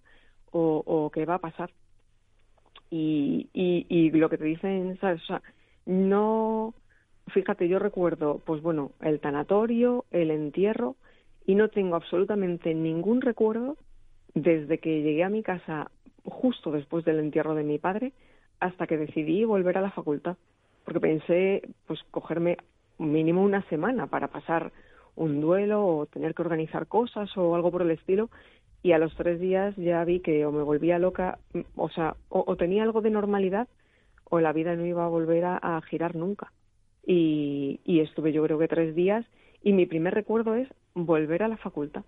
O, 0.51 1.09
qué 1.13 1.25
va 1.25 1.35
a 1.35 1.39
pasar? 1.39 1.71
Y, 2.91 3.49
y, 3.53 4.11
lo 4.11 4.29
que 4.29 4.37
te 4.37 4.45
dicen. 4.45 4.99
O 5.01 5.17
no, 5.91 6.73
fíjate, 7.27 7.67
yo 7.67 7.77
recuerdo, 7.77 8.41
pues 8.45 8.61
bueno, 8.61 8.91
el 9.01 9.19
tanatorio, 9.19 10.05
el 10.11 10.31
entierro, 10.31 10.95
y 11.45 11.55
no 11.55 11.69
tengo 11.69 11.95
absolutamente 11.95 12.73
ningún 12.73 13.21
recuerdo 13.21 13.77
desde 14.33 14.77
que 14.77 15.01
llegué 15.01 15.23
a 15.23 15.29
mi 15.29 15.43
casa 15.43 15.91
justo 16.23 16.71
después 16.71 17.03
del 17.03 17.19
entierro 17.19 17.55
de 17.55 17.63
mi 17.63 17.77
padre 17.77 18.13
hasta 18.59 18.87
que 18.87 18.97
decidí 18.97 19.43
volver 19.43 19.77
a 19.77 19.81
la 19.81 19.91
facultad, 19.91 20.37
porque 20.85 20.99
pensé 20.99 21.63
pues 21.87 21.99
cogerme 22.11 22.57
mínimo 22.97 23.43
una 23.43 23.63
semana 23.63 24.07
para 24.07 24.29
pasar 24.29 24.71
un 25.15 25.41
duelo 25.41 25.85
o 25.85 26.05
tener 26.05 26.33
que 26.33 26.43
organizar 26.43 26.87
cosas 26.87 27.35
o 27.35 27.55
algo 27.55 27.71
por 27.71 27.81
el 27.81 27.91
estilo 27.91 28.29
y 28.83 28.93
a 28.93 28.97
los 28.97 29.13
tres 29.15 29.39
días 29.39 29.75
ya 29.75 30.03
vi 30.05 30.21
que 30.21 30.45
o 30.45 30.51
me 30.51 30.63
volvía 30.63 30.99
loca, 30.99 31.39
o 31.75 31.89
sea, 31.89 32.15
o, 32.29 32.55
tenía 32.55 32.83
algo 32.83 33.01
de 33.01 33.09
normalidad 33.09 33.67
o 34.31 34.39
la 34.39 34.53
vida 34.53 34.75
no 34.75 34.85
iba 34.85 35.05
a 35.05 35.09
volver 35.09 35.45
a, 35.45 35.79
girar 35.87 36.15
nunca. 36.15 36.51
Y, 37.05 37.79
estuve 37.85 38.31
yo 38.31 38.43
creo 38.43 38.57
que 38.57 38.67
tres 38.67 38.95
días 38.95 39.25
y 39.61 39.73
mi 39.73 39.85
primer 39.85 40.15
recuerdo 40.15 40.55
es 40.55 40.67
volver 40.95 41.43
a 41.43 41.47
la 41.47 41.57
facultad 41.57 42.03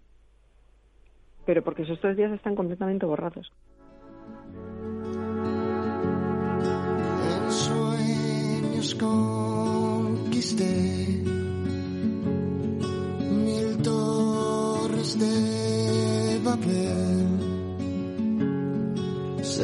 pero 1.45 1.63
porque 1.63 1.83
esos 1.83 1.99
tres 1.99 2.17
días 2.17 2.31
están 2.31 2.55
completamente 2.55 3.05
borrados. 3.05 3.51
Sueños 7.49 8.95
conquisté 8.95 10.65
mil 13.29 13.77
torres 13.83 15.19
de 15.19 16.39
papel. 16.43 17.23
Se 19.43 19.63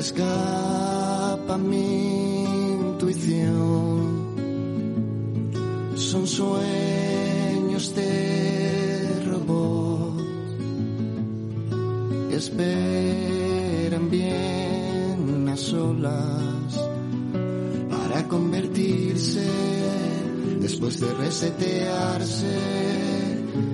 resetearse 21.39 22.59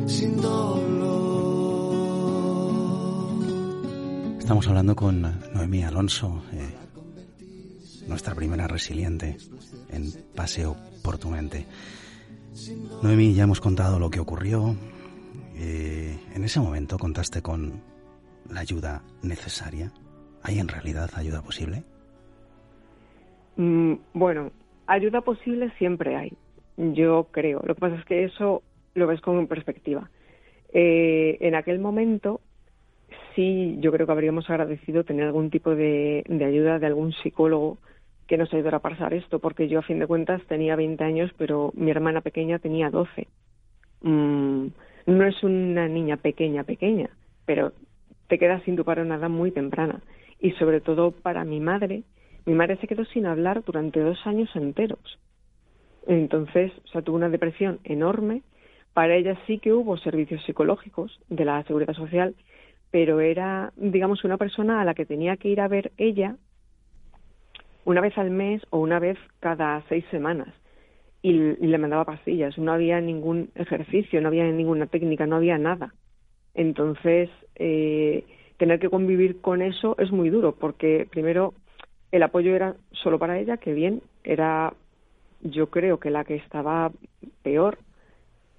sin 0.05 0.39
dolor. 0.39 0.85
Estamos 4.37 4.67
hablando 4.67 4.95
con 4.95 5.21
Noemí 5.51 5.81
Alonso, 5.81 6.43
eh, 6.53 6.69
nuestra 8.07 8.35
primera 8.35 8.67
resiliente 8.67 9.37
en 9.89 10.11
Paseo 10.35 10.77
por 11.03 11.17
tu 11.17 11.29
mente. 11.29 11.65
Noemí, 13.01 13.33
ya 13.33 13.45
hemos 13.45 13.61
contado 13.61 13.97
lo 13.97 14.11
que 14.11 14.19
ocurrió. 14.19 14.75
Eh, 15.55 16.19
en 16.35 16.43
ese 16.43 16.59
momento 16.59 16.99
contaste 16.99 17.41
con 17.41 17.81
la 18.47 18.59
ayuda 18.59 19.01
necesaria? 19.23 19.91
¿Hay 20.43 20.59
en 20.59 20.67
realidad 20.67 21.09
ayuda 21.15 21.41
posible? 21.41 21.83
Mm, 23.55 23.93
bueno, 24.13 24.51
ayuda 24.85 25.21
posible 25.21 25.73
siempre 25.79 26.15
hay, 26.15 26.37
yo 26.77 27.27
creo. 27.31 27.61
Lo 27.65 27.75
que 27.75 27.81
pasa 27.81 27.95
es 27.95 28.05
que 28.05 28.23
eso 28.23 28.63
lo 28.93 29.07
ves 29.07 29.21
con 29.21 29.47
perspectiva. 29.47 30.09
Eh, 30.73 31.37
en 31.41 31.55
aquel 31.55 31.79
momento 31.79 32.41
sí, 33.35 33.75
yo 33.79 33.91
creo 33.91 34.05
que 34.05 34.11
habríamos 34.11 34.49
agradecido 34.49 35.03
tener 35.03 35.25
algún 35.25 35.49
tipo 35.49 35.75
de, 35.75 36.23
ayuda 36.29 36.79
de 36.79 36.87
algún 36.87 37.13
psicólogo 37.13 37.77
que 38.27 38.37
nos 38.37 38.51
ayudara 38.53 38.77
a 38.77 38.81
pasar 38.81 39.13
esto, 39.13 39.39
porque 39.39 39.67
yo 39.67 39.79
a 39.79 39.83
fin 39.83 39.99
de 39.99 40.07
cuentas 40.07 40.41
tenía 40.47 40.75
20 40.75 41.03
años, 41.03 41.31
pero 41.37 41.71
mi 41.75 41.91
hermana 41.91 42.21
pequeña 42.21 42.57
tenía 42.59 42.89
12. 42.89 43.27
Mm, 44.01 44.67
no 45.05 45.23
es 45.25 45.43
una 45.43 45.87
niña 45.87 46.17
pequeña, 46.17 46.63
pequeña, 46.63 47.09
pero 47.45 47.73
te 48.27 48.39
quedas 48.39 48.63
sin 48.63 48.75
tu 48.75 48.83
padre 48.83 49.01
a 49.01 49.05
una 49.05 49.15
edad 49.17 49.29
muy 49.29 49.51
temprana. 49.51 50.01
Y 50.39 50.51
sobre 50.51 50.81
todo 50.81 51.11
para 51.11 51.45
mi 51.45 51.59
madre, 51.59 52.03
mi 52.45 52.53
madre 52.53 52.77
se 52.77 52.87
quedó 52.87 53.05
sin 53.05 53.27
hablar 53.27 53.63
durante 53.63 53.99
dos 53.99 54.17
años 54.25 54.49
enteros. 54.55 55.19
Entonces, 56.07 56.71
o 56.85 56.87
sea, 56.87 57.01
tuvo 57.01 57.17
una 57.17 57.29
depresión 57.29 57.79
enorme. 57.83 58.43
Para 58.93 59.15
ella 59.15 59.37
sí 59.45 59.59
que 59.59 59.73
hubo 59.73 59.97
servicios 59.97 60.43
psicológicos 60.45 61.19
de 61.29 61.45
la 61.45 61.63
seguridad 61.63 61.93
social, 61.93 62.35
pero 62.91 63.19
era, 63.19 63.73
digamos, 63.75 64.23
una 64.23 64.37
persona 64.37 64.81
a 64.81 64.85
la 64.85 64.93
que 64.93 65.05
tenía 65.05 65.37
que 65.37 65.49
ir 65.49 65.59
a 65.59 65.67
ver 65.67 65.91
ella 65.97 66.37
una 67.83 68.01
vez 68.01 68.17
al 68.17 68.31
mes 68.31 68.61
o 68.69 68.79
una 68.79 68.99
vez 68.99 69.17
cada 69.39 69.83
seis 69.89 70.05
semanas. 70.11 70.47
Y, 71.21 71.33
le 71.33 71.77
mandaba 71.77 72.05
pastillas. 72.05 72.57
No 72.57 72.71
había 72.71 73.01
ningún 73.01 73.49
ejercicio, 73.55 74.21
no 74.21 74.27
había 74.27 74.45
ninguna 74.45 74.85
técnica, 74.85 75.25
no 75.25 75.37
había 75.37 75.57
nada. 75.57 75.93
Entonces, 76.53 77.29
eh, 77.55 78.23
tener 78.57 78.79
que 78.79 78.89
convivir 78.89 79.41
con 79.41 79.61
eso 79.61 79.95
es 79.99 80.11
muy 80.11 80.29
duro, 80.29 80.55
porque 80.55 81.07
primero 81.09 81.53
el 82.11 82.23
apoyo 82.23 82.55
era 82.55 82.75
solo 82.91 83.19
para 83.19 83.39
ella, 83.39 83.57
que 83.57 83.73
bien, 83.73 84.01
era 84.23 84.73
yo 85.41 85.69
creo 85.69 85.99
que 85.99 86.09
la 86.09 86.23
que 86.23 86.35
estaba 86.35 86.91
peor, 87.43 87.77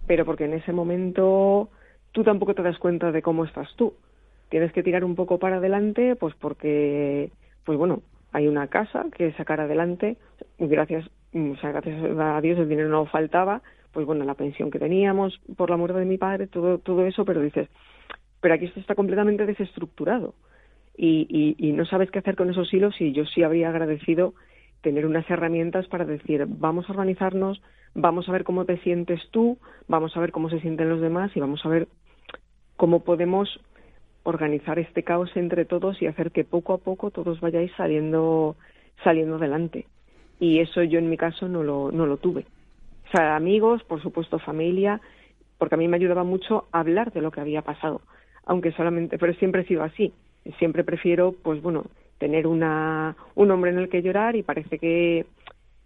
pero 0.06 0.24
porque 0.24 0.44
en 0.44 0.54
ese 0.54 0.72
momento 0.72 1.70
tú 2.12 2.24
tampoco 2.24 2.54
te 2.54 2.62
das 2.62 2.78
cuenta 2.78 3.12
de 3.12 3.22
cómo 3.22 3.44
estás 3.44 3.68
tú. 3.76 3.94
Tienes 4.48 4.72
que 4.72 4.82
tirar 4.82 5.04
un 5.04 5.16
poco 5.16 5.38
para 5.38 5.56
adelante, 5.56 6.16
pues 6.16 6.34
porque, 6.36 7.30
pues 7.64 7.76
bueno, 7.76 8.02
hay 8.32 8.48
una 8.48 8.68
casa 8.68 9.06
que 9.16 9.32
sacar 9.32 9.60
adelante, 9.60 10.16
gracias, 10.58 11.08
o 11.34 11.56
sea, 11.56 11.72
gracias 11.72 12.02
a 12.18 12.40
Dios 12.40 12.58
el 12.58 12.68
dinero 12.68 12.88
no 12.88 13.06
faltaba, 13.06 13.62
pues 13.92 14.06
bueno, 14.06 14.24
la 14.24 14.34
pensión 14.34 14.70
que 14.70 14.78
teníamos 14.78 15.40
por 15.56 15.70
la 15.70 15.76
muerte 15.76 15.98
de 15.98 16.04
mi 16.04 16.18
padre, 16.18 16.46
todo, 16.46 16.78
todo 16.78 17.06
eso, 17.06 17.24
pero 17.24 17.40
dices, 17.40 17.68
pero 18.40 18.54
aquí 18.54 18.66
esto 18.66 18.78
está 18.78 18.94
completamente 18.94 19.46
desestructurado. 19.46 20.34
Y, 20.98 21.56
y, 21.58 21.72
no 21.72 21.84
sabes 21.84 22.10
qué 22.10 22.20
hacer 22.20 22.36
con 22.36 22.48
esos 22.48 22.72
hilos 22.72 22.98
y 23.00 23.12
yo 23.12 23.26
sí 23.26 23.42
habría 23.42 23.68
agradecido 23.68 24.32
tener 24.82 25.06
unas 25.06 25.28
herramientas 25.30 25.86
para 25.88 26.04
decir, 26.04 26.44
vamos 26.46 26.88
a 26.88 26.92
organizarnos, 26.92 27.60
vamos 27.94 28.28
a 28.28 28.32
ver 28.32 28.44
cómo 28.44 28.64
te 28.64 28.78
sientes 28.78 29.20
tú, 29.30 29.58
vamos 29.88 30.16
a 30.16 30.20
ver 30.20 30.32
cómo 30.32 30.50
se 30.50 30.60
sienten 30.60 30.88
los 30.88 31.00
demás 31.00 31.30
y 31.34 31.40
vamos 31.40 31.64
a 31.64 31.68
ver 31.68 31.88
cómo 32.76 33.00
podemos 33.04 33.60
organizar 34.22 34.78
este 34.78 35.02
caos 35.02 35.30
entre 35.36 35.64
todos 35.64 36.00
y 36.02 36.06
hacer 36.06 36.30
que 36.32 36.44
poco 36.44 36.74
a 36.74 36.78
poco 36.78 37.10
todos 37.10 37.40
vayáis 37.40 37.72
saliendo 37.76 38.56
saliendo 39.02 39.36
adelante. 39.36 39.86
Y 40.38 40.60
eso 40.60 40.82
yo 40.82 40.98
en 40.98 41.08
mi 41.08 41.16
caso 41.16 41.48
no 41.48 41.62
lo, 41.62 41.90
no 41.92 42.06
lo 42.06 42.16
tuve. 42.16 42.46
O 43.06 43.16
sea, 43.16 43.36
amigos, 43.36 43.82
por 43.84 44.02
supuesto 44.02 44.38
familia, 44.38 45.00
porque 45.58 45.76
a 45.76 45.78
mí 45.78 45.88
me 45.88 45.96
ayudaba 45.96 46.24
mucho 46.24 46.66
hablar 46.72 47.12
de 47.12 47.22
lo 47.22 47.30
que 47.30 47.40
había 47.40 47.62
pasado, 47.62 48.02
aunque 48.44 48.72
solamente, 48.72 49.18
pero 49.18 49.32
siempre 49.34 49.62
he 49.62 49.66
sido 49.66 49.82
así. 49.82 50.12
Siempre 50.58 50.84
prefiero, 50.84 51.32
pues 51.32 51.62
bueno, 51.62 51.84
tener 52.18 52.46
una, 52.46 53.16
un 53.34 53.50
hombre 53.50 53.70
en 53.70 53.78
el 53.78 53.88
que 53.88 54.02
llorar 54.02 54.36
y 54.36 54.42
parece 54.42 54.78
que, 54.78 55.26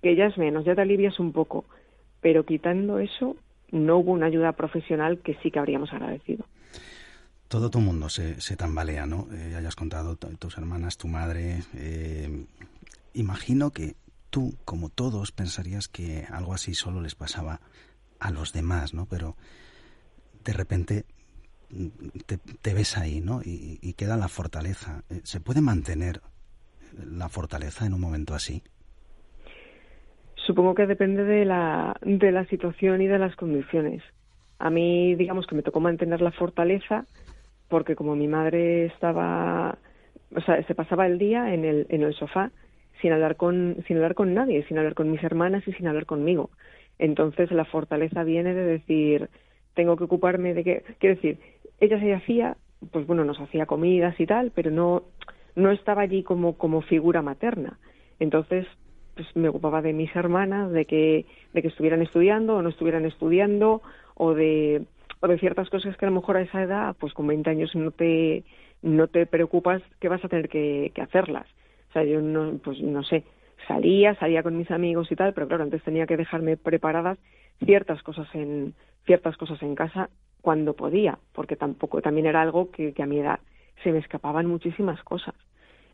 que 0.02 0.16
ya 0.16 0.26
es 0.26 0.38
menos, 0.38 0.64
ya 0.64 0.74
te 0.74 0.82
alivias 0.82 1.18
un 1.18 1.32
poco. 1.32 1.64
Pero 2.20 2.44
quitando 2.44 2.98
eso, 2.98 3.36
no 3.70 3.98
hubo 3.98 4.12
una 4.12 4.26
ayuda 4.26 4.52
profesional 4.52 5.20
que 5.20 5.34
sí 5.42 5.50
que 5.50 5.58
habríamos 5.58 5.92
agradecido. 5.92 6.44
Todo 7.48 7.70
tu 7.70 7.80
mundo 7.80 8.08
se, 8.08 8.40
se 8.40 8.56
tambalea, 8.56 9.06
¿no? 9.06 9.26
Eh, 9.32 9.56
hayas 9.56 9.74
contado 9.74 10.16
tus 10.16 10.56
hermanas, 10.56 10.96
tu 10.96 11.08
madre. 11.08 11.62
Eh, 11.74 12.46
imagino 13.14 13.72
que 13.72 13.96
tú, 14.30 14.54
como 14.64 14.88
todos, 14.88 15.32
pensarías 15.32 15.88
que 15.88 16.24
algo 16.30 16.54
así 16.54 16.74
solo 16.74 17.00
les 17.00 17.16
pasaba 17.16 17.60
a 18.20 18.30
los 18.30 18.52
demás, 18.52 18.94
¿no? 18.94 19.06
Pero 19.06 19.36
de 20.44 20.52
repente 20.52 21.04
te, 22.62 22.74
ves 22.74 22.96
ahí, 22.96 23.20
¿no? 23.20 23.40
Y, 23.44 23.94
queda 23.94 24.16
la 24.16 24.28
fortaleza. 24.28 25.02
Eh, 25.10 25.20
¿Se 25.24 25.40
puede 25.40 25.60
mantener 25.60 26.20
la 27.04 27.28
fortaleza 27.28 27.86
en 27.86 27.94
un 27.94 28.00
momento 28.00 28.34
así? 28.34 28.62
Supongo 30.34 30.74
que 30.74 30.86
depende 30.86 31.24
de 31.24 31.44
la, 31.44 31.96
de 32.02 32.32
la 32.32 32.44
situación 32.46 33.02
y 33.02 33.06
de 33.06 33.18
las 33.18 33.36
condiciones. 33.36 34.02
A 34.58 34.70
mí, 34.70 35.14
digamos 35.14 35.46
que 35.46 35.54
me 35.54 35.62
tocó 35.62 35.80
mantener 35.80 36.20
la 36.20 36.32
fortaleza 36.32 37.06
porque 37.68 37.94
como 37.94 38.16
mi 38.16 38.26
madre 38.26 38.86
estaba, 38.86 39.78
o 40.34 40.40
sea, 40.40 40.62
se 40.66 40.74
pasaba 40.74 41.06
el 41.06 41.18
día 41.18 41.54
en 41.54 41.64
el, 41.64 41.86
en 41.88 42.02
el 42.02 42.14
sofá 42.14 42.50
sin 43.00 43.12
hablar 43.12 43.36
con, 43.36 43.76
sin 43.86 43.96
hablar 43.96 44.14
con 44.14 44.34
nadie, 44.34 44.64
sin 44.64 44.76
hablar 44.76 44.94
con 44.94 45.10
mis 45.10 45.22
hermanas 45.22 45.66
y 45.66 45.72
sin 45.72 45.86
hablar 45.86 46.04
conmigo. 46.04 46.50
Entonces 46.98 47.50
la 47.50 47.64
fortaleza 47.64 48.24
viene 48.24 48.52
de 48.52 48.64
decir, 48.64 49.30
tengo 49.74 49.96
que 49.96 50.04
ocuparme 50.04 50.52
de 50.52 50.64
que, 50.64 50.82
quiero 50.98 51.14
decir, 51.14 51.38
ella 51.80 51.98
se 51.98 52.14
hacía, 52.14 52.56
pues 52.92 53.06
bueno, 53.06 53.24
nos 53.24 53.40
hacía 53.40 53.66
comidas 53.66 54.18
y 54.20 54.26
tal, 54.26 54.52
pero 54.54 54.70
no, 54.70 55.02
no 55.56 55.70
estaba 55.70 56.02
allí 56.02 56.22
como, 56.22 56.56
como 56.56 56.82
figura 56.82 57.22
materna. 57.22 57.78
Entonces, 58.18 58.66
pues 59.14 59.26
me 59.34 59.48
ocupaba 59.48 59.82
de 59.82 59.92
mis 59.92 60.14
hermanas, 60.14 60.70
de 60.70 60.84
que, 60.84 61.26
de 61.52 61.62
que 61.62 61.68
estuvieran 61.68 62.02
estudiando 62.02 62.56
o 62.56 62.62
no 62.62 62.68
estuvieran 62.68 63.04
estudiando, 63.06 63.82
o 64.14 64.34
de, 64.34 64.84
o 65.20 65.28
de 65.28 65.38
ciertas 65.38 65.70
cosas 65.70 65.96
que 65.96 66.04
a 66.04 66.10
lo 66.10 66.14
mejor 66.14 66.36
a 66.36 66.42
esa 66.42 66.62
edad, 66.62 66.94
pues 66.98 67.14
con 67.14 67.26
20 67.26 67.48
años 67.50 67.74
no 67.74 67.90
te, 67.90 68.44
no 68.82 69.08
te 69.08 69.26
preocupas 69.26 69.82
que 69.98 70.08
vas 70.08 70.24
a 70.24 70.28
tener 70.28 70.48
que, 70.48 70.92
que 70.94 71.02
hacerlas. 71.02 71.46
O 71.88 71.92
sea, 71.92 72.04
yo 72.04 72.20
no, 72.20 72.58
pues 72.62 72.80
no 72.80 73.02
sé, 73.02 73.24
salía, 73.66 74.14
salía 74.16 74.42
con 74.42 74.56
mis 74.56 74.70
amigos 74.70 75.10
y 75.10 75.16
tal, 75.16 75.32
pero 75.32 75.48
claro, 75.48 75.64
antes 75.64 75.82
tenía 75.82 76.06
que 76.06 76.16
dejarme 76.16 76.56
preparadas 76.56 77.18
ciertas 77.64 78.02
cosas 78.02 78.28
en, 78.34 78.74
ciertas 79.06 79.36
cosas 79.36 79.62
en 79.62 79.74
casa 79.74 80.10
cuando 80.40 80.74
podía, 80.74 81.18
porque 81.32 81.56
tampoco, 81.56 82.00
también 82.00 82.26
era 82.26 82.42
algo 82.42 82.70
que, 82.70 82.92
que 82.92 83.02
a 83.02 83.06
mi 83.06 83.18
edad 83.18 83.40
se 83.82 83.92
me 83.92 83.98
escapaban 83.98 84.46
muchísimas 84.46 85.02
cosas. 85.02 85.34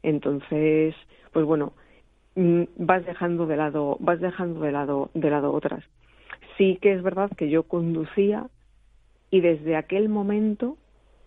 Entonces, 0.03 0.95
pues 1.33 1.45
bueno, 1.45 1.73
mm, 2.35 2.63
vas 2.77 3.05
dejando 3.05 3.47
de 3.47 3.57
lado, 3.57 3.97
vas 4.01 4.21
dejando 4.21 4.61
de 4.61 4.73
lado, 4.73 5.11
de 5.15 5.31
lado 5.31 5.53
otras. 5.53 5.85
Sí 6.57 6.79
que 6.81 6.93
es 6.93 7.03
verdad 7.03 7.31
que 7.37 7.51
yo 7.51 7.65
conducía 7.65 8.49
y 9.31 9.41
desde 9.41 9.77
aquel 9.77 10.09
momento 10.09 10.77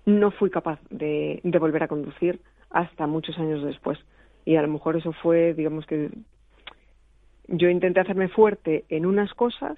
no 0.06 0.32
fui 0.32 0.50
capaz 0.50 0.80
de, 0.90 1.42
de 1.44 1.60
volver 1.60 1.84
a 1.84 1.88
conducir 1.88 2.40
hasta 2.70 3.08
muchos 3.08 3.38
años 3.38 3.64
después. 3.64 4.00
Y 4.46 4.56
a 4.56 4.62
lo 4.62 4.68
mejor 4.70 4.96
eso 4.96 5.12
fue, 5.12 5.54
digamos 5.54 5.86
que 5.86 6.10
yo 7.48 7.70
intenté 7.70 8.00
hacerme 8.00 8.30
fuerte 8.30 8.86
en 8.90 9.06
unas 9.06 9.34
cosas 9.34 9.78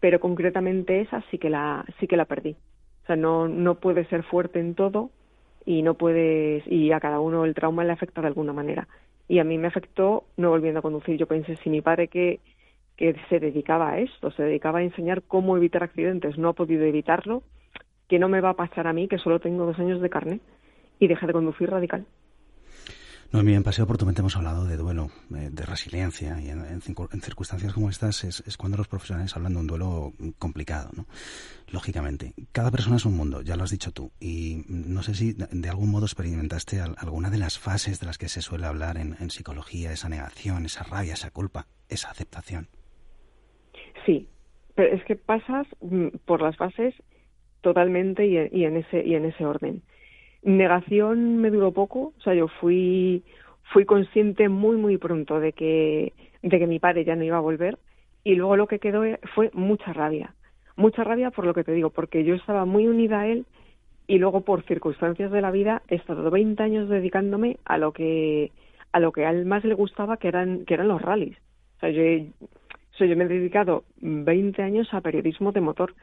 pero 0.00 0.20
concretamente 0.20 1.00
esa 1.00 1.22
sí 1.30 1.38
que 1.38 1.50
la 1.50 1.84
sí 1.98 2.06
que 2.06 2.16
la 2.16 2.24
perdí. 2.24 2.56
O 3.04 3.06
sea, 3.06 3.16
no 3.16 3.48
no 3.48 3.76
puedes 3.76 4.08
ser 4.08 4.22
fuerte 4.24 4.60
en 4.60 4.74
todo 4.74 5.10
y 5.64 5.82
no 5.82 5.94
puedes 5.94 6.66
y 6.66 6.92
a 6.92 7.00
cada 7.00 7.20
uno 7.20 7.44
el 7.44 7.54
trauma 7.54 7.84
le 7.84 7.92
afecta 7.92 8.20
de 8.20 8.28
alguna 8.28 8.52
manera. 8.52 8.88
Y 9.28 9.38
a 9.38 9.44
mí 9.44 9.58
me 9.58 9.68
afectó 9.68 10.24
no 10.36 10.50
volviendo 10.50 10.80
a 10.80 10.82
conducir. 10.82 11.16
Yo 11.16 11.26
pensé 11.26 11.56
si 11.56 11.70
mi 11.70 11.82
padre 11.82 12.08
que 12.08 12.40
que 13.00 13.16
se 13.30 13.40
dedicaba 13.40 13.92
a 13.92 13.98
esto, 13.98 14.30
se 14.30 14.42
dedicaba 14.42 14.80
a 14.80 14.82
enseñar 14.82 15.22
cómo 15.22 15.56
evitar 15.56 15.82
accidentes, 15.82 16.36
no 16.36 16.50
ha 16.50 16.52
podido 16.52 16.84
evitarlo, 16.84 17.42
que 18.08 18.18
no 18.18 18.28
me 18.28 18.42
va 18.42 18.50
a 18.50 18.56
pasar 18.56 18.86
a 18.86 18.92
mí, 18.92 19.08
que 19.08 19.16
solo 19.16 19.40
tengo 19.40 19.64
dos 19.64 19.78
años 19.78 20.02
de 20.02 20.10
carne, 20.10 20.40
y 20.98 21.08
dejé 21.08 21.26
de 21.26 21.32
conducir 21.32 21.70
radical. 21.70 22.04
No, 23.32 23.38
en 23.38 23.62
Paseo 23.62 23.86
por 23.86 23.96
tu 23.96 24.06
mente 24.06 24.22
hemos 24.22 24.36
hablado 24.36 24.64
de 24.66 24.76
duelo, 24.76 25.08
eh, 25.32 25.50
de 25.52 25.64
resiliencia, 25.64 26.40
y 26.40 26.48
en, 26.48 26.80
circunstancias 26.80 27.72
como 27.72 27.88
estas 27.88 28.24
es, 28.24 28.56
cuando 28.56 28.76
los 28.76 28.88
profesionales 28.88 29.36
hablan 29.36 29.52
de 29.52 29.60
un 29.60 29.66
duelo 29.68 30.12
complicado, 30.40 30.90
¿no? 30.96 31.06
Lógicamente. 31.72 32.32
Cada 32.50 32.72
persona 32.72 32.96
es 32.96 33.04
un 33.04 33.16
mundo, 33.16 33.42
ya 33.42 33.54
lo 33.54 33.62
has 33.62 33.70
dicho 33.70 33.92
tú, 33.92 34.10
y 34.18 34.64
no 34.68 35.04
sé 35.04 35.14
si 35.14 35.34
de 35.34 35.68
algún 35.68 35.92
modo 35.92 36.06
experimentaste 36.06 36.80
alguna 36.80 37.30
de 37.30 37.38
las 37.38 37.56
fases 37.60 38.00
de 38.00 38.06
las 38.06 38.18
que 38.18 38.28
se 38.28 38.42
suele 38.42 38.66
hablar 38.66 38.96
en, 38.96 39.30
psicología, 39.30 39.92
esa 39.92 40.08
negación, 40.08 40.64
esa 40.64 40.82
rabia, 40.82 41.14
esa 41.14 41.30
culpa, 41.30 41.68
esa 41.88 42.10
aceptación. 42.10 42.66
Sí, 44.06 44.28
pero 44.74 44.92
es 44.92 45.04
que 45.04 45.14
pasas 45.14 45.68
mm, 45.80 46.08
por 46.24 46.42
las 46.42 46.56
fases 46.56 46.94
totalmente 47.60 48.26
y 48.26 48.64
en 48.64 48.76
ese, 48.76 49.06
y 49.06 49.14
en 49.14 49.26
ese 49.26 49.46
orden. 49.46 49.82
Negación 50.42 51.38
me 51.38 51.50
duró 51.50 51.72
poco, 51.72 52.14
o 52.18 52.20
sea, 52.22 52.34
yo 52.34 52.48
fui, 52.48 53.22
fui 53.72 53.84
consciente 53.84 54.48
muy, 54.48 54.76
muy 54.76 54.96
pronto 54.96 55.38
de 55.38 55.52
que, 55.52 56.12
de 56.42 56.58
que 56.58 56.66
mi 56.66 56.78
padre 56.78 57.04
ya 57.04 57.16
no 57.16 57.24
iba 57.24 57.36
a 57.36 57.40
volver 57.40 57.78
y 58.24 58.34
luego 58.34 58.56
lo 58.56 58.66
que 58.66 58.78
quedó 58.78 59.02
fue 59.34 59.50
mucha 59.52 59.92
rabia. 59.92 60.34
Mucha 60.76 61.04
rabia 61.04 61.30
por 61.30 61.46
lo 61.46 61.54
que 61.54 61.64
te 61.64 61.72
digo, 61.72 61.90
porque 61.90 62.24
yo 62.24 62.34
estaba 62.34 62.64
muy 62.64 62.86
unida 62.86 63.20
a 63.20 63.26
él 63.26 63.44
y 64.06 64.18
luego 64.18 64.40
por 64.42 64.64
circunstancias 64.64 65.30
de 65.30 65.40
la 65.40 65.50
vida 65.50 65.82
he 65.88 65.96
estado 65.96 66.30
20 66.30 66.62
años 66.62 66.88
dedicándome 66.88 67.58
a 67.64 67.78
lo 67.78 67.92
que 67.92 68.50
a 68.92 68.98
lo 68.98 69.12
que 69.12 69.24
a 69.24 69.30
él 69.30 69.46
más 69.46 69.64
le 69.64 69.74
gustaba 69.74 70.16
que 70.16 70.28
eran 70.28 70.64
que 70.64 70.74
eran 70.74 70.88
los 70.88 71.00
rallies. 71.00 71.36
O 71.76 71.80
sea, 71.80 71.90
yo, 71.90 72.02
yo 72.02 73.16
me 73.16 73.24
he 73.24 73.28
dedicado 73.28 73.84
20 74.00 74.62
años 74.62 74.92
a 74.92 75.00
periodismo 75.00 75.52
de 75.52 75.60
motor 75.60 75.94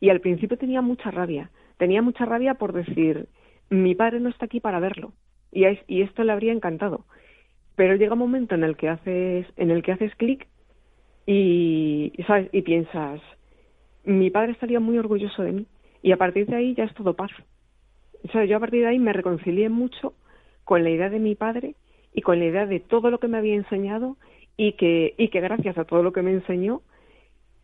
y 0.00 0.10
al 0.10 0.20
principio 0.20 0.58
tenía 0.58 0.82
mucha 0.82 1.10
rabia. 1.10 1.50
Tenía 1.78 2.02
mucha 2.02 2.24
rabia 2.24 2.54
por 2.54 2.72
decir, 2.72 3.28
mi 3.74 3.94
padre 3.94 4.20
no 4.20 4.28
está 4.28 4.46
aquí 4.46 4.60
para 4.60 4.80
verlo 4.80 5.12
y, 5.52 5.64
esto 6.02 6.24
le 6.24 6.32
habría 6.32 6.52
encantado. 6.52 7.04
Pero 7.76 7.96
llega 7.96 8.14
un 8.14 8.18
momento 8.18 8.54
en 8.54 8.64
el 8.64 8.76
que 8.76 8.88
haces, 8.88 9.46
en 9.56 9.70
el 9.70 9.82
que 9.82 9.92
haces 9.92 10.14
clic 10.16 10.46
y, 11.26 12.12
¿sabes? 12.26 12.48
y 12.52 12.62
piensas, 12.62 13.20
mi 14.04 14.30
padre 14.30 14.52
estaría 14.52 14.80
muy 14.80 14.98
orgulloso 14.98 15.42
de 15.42 15.52
mí 15.52 15.66
y 16.02 16.12
a 16.12 16.16
partir 16.16 16.46
de 16.46 16.56
ahí 16.56 16.74
ya 16.74 16.84
es 16.84 16.94
todo 16.94 17.14
paz. 17.14 17.30
O 18.22 18.42
yo 18.42 18.56
a 18.56 18.60
partir 18.60 18.82
de 18.82 18.88
ahí 18.88 18.98
me 18.98 19.12
reconcilié 19.12 19.68
mucho 19.68 20.14
con 20.64 20.82
la 20.82 20.90
idea 20.90 21.10
de 21.10 21.18
mi 21.18 21.34
padre 21.34 21.74
y 22.12 22.22
con 22.22 22.38
la 22.38 22.46
idea 22.46 22.66
de 22.66 22.80
todo 22.80 23.10
lo 23.10 23.18
que 23.18 23.28
me 23.28 23.38
había 23.38 23.54
enseñado 23.54 24.16
y 24.56 24.72
que, 24.72 25.14
y 25.18 25.28
que 25.28 25.40
gracias 25.40 25.76
a 25.78 25.84
todo 25.84 26.02
lo 26.02 26.12
que 26.12 26.22
me 26.22 26.32
enseñó 26.32 26.82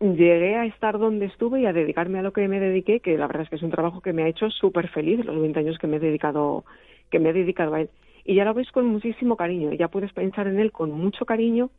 llegué 0.00 0.56
a 0.56 0.64
estar 0.64 0.98
donde 0.98 1.26
estuve 1.26 1.60
y 1.60 1.66
a 1.66 1.72
dedicarme 1.72 2.18
a 2.18 2.22
lo 2.22 2.32
que 2.32 2.48
me 2.48 2.58
dediqué, 2.58 3.00
que 3.00 3.18
la 3.18 3.26
verdad 3.26 3.42
es 3.42 3.50
que 3.50 3.56
es 3.56 3.62
un 3.62 3.70
trabajo 3.70 4.00
que 4.00 4.12
me 4.12 4.22
ha 4.22 4.28
hecho 4.28 4.50
súper 4.50 4.88
feliz 4.88 5.24
los 5.24 5.38
20 5.38 5.58
años 5.60 5.78
que 5.78 5.86
me 5.86 5.98
he 5.98 6.00
dedicado, 6.00 6.64
que 7.10 7.18
me 7.18 7.30
he 7.30 7.32
dedicado 7.32 7.74
a 7.74 7.82
él. 7.82 7.90
Y 8.24 8.34
ya 8.36 8.44
lo 8.44 8.54
ves 8.54 8.70
con 8.72 8.86
muchísimo 8.86 9.36
cariño, 9.36 9.72
ya 9.72 9.88
puedes 9.88 10.12
pensar 10.12 10.46
en 10.46 10.58
él 10.58 10.72
con 10.72 10.90
mucho 10.90 11.26
cariño 11.26 11.70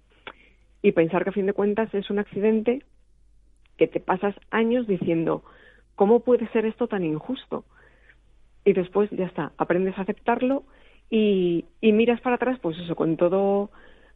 y 0.81 0.91
pensar 0.91 1.23
que 1.23 1.31
a 1.31 1.33
fin 1.33 1.47
de 1.47 1.53
cuentas 1.53 1.93
es 1.93 2.09
un 2.09 2.19
accidente 2.19 2.83
que 3.77 3.87
te 3.87 3.99
pasas 3.99 4.35
años 4.51 4.87
diciendo, 4.87 5.43
¿cómo 5.95 6.19
puede 6.19 6.47
ser 6.49 6.65
esto 6.65 6.87
tan 6.87 7.03
injusto? 7.03 7.65
Y 8.65 8.73
después 8.73 9.09
ya 9.09 9.25
está, 9.25 9.53
aprendes 9.57 9.97
a 9.97 10.01
aceptarlo 10.01 10.63
y, 11.09 11.65
y 11.81 11.91
miras 11.91 12.21
para 12.21 12.35
atrás, 12.35 12.59
pues 12.61 12.77
eso, 12.77 12.95
con 12.95 13.17
todo 13.17 13.71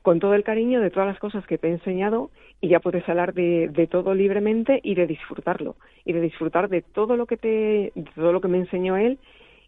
con 0.05 0.19
todo 0.19 0.35
el 0.35 0.43
cariño 0.43 0.81
de 0.81 0.91
todas 0.91 1.07
las 1.07 1.17
cosas 1.17 1.47
que 1.47 1.57
te 1.57 1.67
he 1.67 1.71
enseñado 1.71 2.29
y 2.61 2.67
ya 2.67 2.79
puedes 2.79 3.09
hablar 3.09 3.33
de, 3.33 3.87
todo 3.89 4.13
libremente 4.13 4.79
y 4.83 4.93
de 4.93 5.07
disfrutarlo 5.07 5.77
y 6.05 6.13
de 6.13 6.21
disfrutar 6.21 6.69
de 6.69 6.83
todo 6.83 7.17
lo 7.17 7.25
que 7.25 7.37
te 7.37 7.91
de 7.95 8.05
todo 8.13 8.31
lo 8.31 8.39
que 8.39 8.47
me 8.47 8.59
enseñó 8.59 8.97
él 8.97 9.17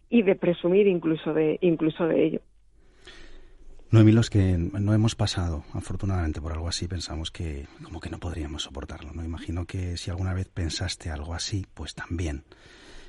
y 0.08 0.22
de 0.22 0.36
presumir 0.36 0.86
incluso 0.86 1.34
de 1.34 1.58
incluso 1.60 2.06
de 2.06 2.24
ello. 2.24 2.40
Noemí, 3.90 4.12
los 4.12 4.30
que 4.30 4.56
no 4.56 4.94
hemos 4.94 5.16
pasado, 5.16 5.64
afortunadamente, 5.74 6.40
por 6.40 6.52
algo 6.52 6.68
así, 6.68 6.86
pensamos 6.86 7.32
que 7.32 7.66
como 7.82 7.98
que 7.98 8.10
no 8.10 8.18
podríamos 8.18 8.62
soportarlo. 8.62 9.10
No 9.14 9.24
imagino 9.24 9.64
que 9.64 9.96
si 9.96 10.10
alguna 10.12 10.34
vez 10.34 10.48
pensaste 10.48 11.10
algo 11.10 11.34
así, 11.34 11.66
pues 11.74 11.96
también 11.96 12.44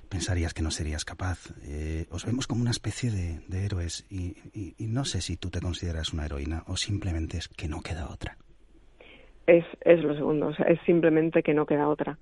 pensarías 0.09 0.53
que 0.53 0.63
no 0.63 0.71
serías 0.71 1.05
capaz. 1.05 1.53
Eh, 1.63 2.05
os 2.11 2.25
vemos 2.25 2.47
como 2.47 2.61
una 2.61 2.71
especie 2.71 3.11
de, 3.11 3.65
héroes 3.65 4.05
y, 4.09 4.35
no 4.79 5.05
sé 5.05 5.21
si 5.21 5.37
tú 5.37 5.49
te 5.49 5.61
consideras 5.61 6.13
una 6.13 6.25
heroína 6.25 6.63
o 6.67 6.75
simplemente 6.75 7.37
es 7.37 7.47
que 7.47 7.67
no 7.67 7.81
queda 7.81 8.09
otra. 8.09 8.37
Es, 9.47 9.65
es 9.81 10.03
lo 10.03 10.13
segundo, 10.15 10.47
o 10.47 10.53
sea, 10.53 10.65
es 10.65 10.79
simplemente 10.85 11.41
que 11.41 11.53
no 11.53 11.65
queda 11.65 11.87
otra. 11.87 12.17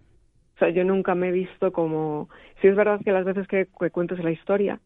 O 0.56 0.60
sea, 0.60 0.70
yo 0.70 0.84
nunca 0.84 1.14
me 1.16 1.30
he 1.30 1.32
visto 1.32 1.72
como... 1.72 2.30
Si 2.62 2.68
es 2.68 2.76
verdad 2.76 3.00
que 3.04 3.12
las 3.12 3.26
veces 3.26 3.48
que, 3.48 3.68
cuentes 3.68 4.20
la 4.24 4.32
historia, 4.32 4.80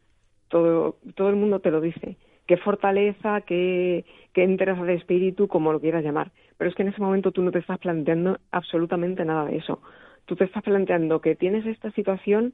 todo, 0.49 0.97
todo 1.15 1.29
el 1.29 1.37
mundo 1.37 1.59
te 1.59 1.71
lo 1.71 1.79
dice. 1.79 2.17
Qué 2.45 2.57
fortaleza, 2.57 3.41
qué, 3.41 4.03
qué 4.33 4.43
entereza 4.43 4.83
de 4.83 4.95
espíritu, 4.95 5.47
como 5.47 5.71
lo 5.71 5.79
quieras 5.79 6.03
llamar. 6.03 6.31
Pero 6.57 6.69
es 6.69 6.75
que 6.75 6.81
en 6.81 6.89
ese 6.89 7.01
momento 7.01 7.31
tú 7.31 7.41
no 7.41 7.51
te 7.51 7.59
estás 7.59 7.79
planteando 7.79 8.37
absolutamente 8.51 9.23
nada 9.23 9.45
de 9.45 9.57
eso. 9.57 9.81
Tú 10.25 10.35
te 10.35 10.43
estás 10.43 10.63
planteando 10.63 11.21
que 11.21 11.35
tienes 11.35 11.65
esta 11.65 11.91
situación 11.91 12.53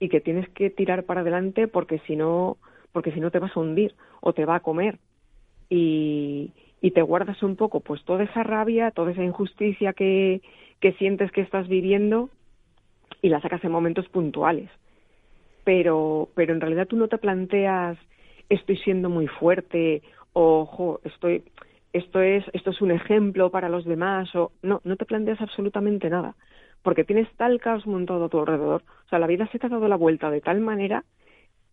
y 0.00 0.08
que 0.08 0.20
tienes 0.20 0.48
que 0.48 0.70
tirar 0.70 1.04
para 1.04 1.20
adelante 1.20 1.68
porque 1.68 2.00
si 2.06 2.16
no, 2.16 2.56
porque 2.90 3.12
si 3.12 3.20
no 3.20 3.30
te 3.30 3.38
vas 3.38 3.56
a 3.56 3.60
hundir 3.60 3.94
o 4.20 4.32
te 4.32 4.44
va 4.44 4.56
a 4.56 4.60
comer. 4.60 4.98
Y, 5.68 6.52
y 6.80 6.90
te 6.90 7.02
guardas 7.02 7.42
un 7.44 7.54
poco 7.54 7.80
pues 7.80 8.02
toda 8.04 8.24
esa 8.24 8.42
rabia, 8.42 8.90
toda 8.90 9.12
esa 9.12 9.22
injusticia 9.22 9.92
que, 9.92 10.40
que 10.80 10.94
sientes 10.94 11.30
que 11.30 11.42
estás 11.42 11.68
viviendo 11.68 12.30
y 13.22 13.28
la 13.28 13.40
sacas 13.40 13.62
en 13.62 13.70
momentos 13.70 14.08
puntuales. 14.08 14.70
Pero, 15.62 16.30
pero 16.34 16.54
en 16.54 16.60
realidad 16.60 16.88
tú 16.88 16.96
no 16.96 17.06
te 17.06 17.18
planteas 17.18 17.98
estoy 18.48 18.76
siendo 18.78 19.08
muy 19.08 19.28
fuerte 19.28 20.02
ojo, 20.32 21.00
estoy 21.04 21.44
esto 21.92 22.20
es 22.20 22.44
esto 22.52 22.70
es 22.70 22.80
un 22.80 22.90
ejemplo 22.90 23.50
para 23.50 23.68
los 23.68 23.84
demás 23.84 24.34
o 24.34 24.52
no, 24.62 24.80
no 24.84 24.96
te 24.96 25.04
planteas 25.04 25.40
absolutamente 25.40 26.08
nada, 26.10 26.34
porque 26.82 27.04
tienes 27.04 27.28
tal 27.36 27.60
caos 27.60 27.86
montado 27.86 28.24
a 28.24 28.28
tu 28.28 28.38
alrededor, 28.38 28.82
o 29.06 29.08
sea, 29.08 29.18
la 29.18 29.26
vida 29.26 29.48
se 29.52 29.58
te 29.58 29.66
ha 29.66 29.70
dado 29.70 29.88
la 29.88 29.96
vuelta 29.96 30.30
de 30.30 30.40
tal 30.40 30.60
manera 30.60 31.04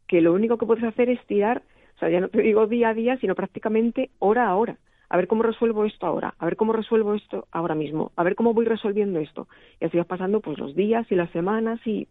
que 0.08 0.22
lo 0.22 0.34
único 0.34 0.58
que 0.58 0.66
puedes 0.66 0.84
hacer 0.84 1.10
es 1.10 1.24
tirar, 1.26 1.64
o 1.96 2.00
sea, 2.00 2.10
ya 2.10 2.20
no 2.20 2.30
te 2.30 2.42
digo 2.42 2.68
día 2.68 2.90
a 2.90 2.94
día, 2.94 3.18
sino 3.18 3.36
prácticamente 3.36 4.10
hora 4.20 4.48
a 4.48 4.56
hora 4.56 4.78
a 5.10 5.18
ver 5.18 5.28
cómo 5.28 5.44
resuelvo 5.44 5.86
esto 5.86 6.06
ahora, 6.06 6.34
a 6.38 6.46
ver 6.46 6.56
cómo 6.56 6.74
resuelvo 6.74 7.14
esto 7.14 7.48
ahora 7.52 7.76
mismo, 7.76 8.12
a 8.16 8.24
ver 8.24 8.36
cómo 8.36 8.54
voy 8.54 8.66
resolviendo 8.66 9.20
esto. 9.20 9.48
Y 9.80 9.86
así 9.86 9.98
vas 9.98 10.08
pasando 10.08 10.42
pues 10.42 10.58
los 10.58 10.76
días 10.76 11.10
y 11.12 11.16
las 11.16 11.32
semanas 11.32 11.80
y, 11.86 12.08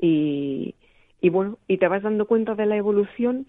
y, 0.00 0.74
y 1.20 1.30
bueno, 1.30 1.58
y 1.66 1.78
te 1.78 1.88
vas 1.88 2.02
dando 2.02 2.26
cuenta 2.26 2.54
de 2.54 2.66
la 2.66 2.76
evolución 2.76 3.46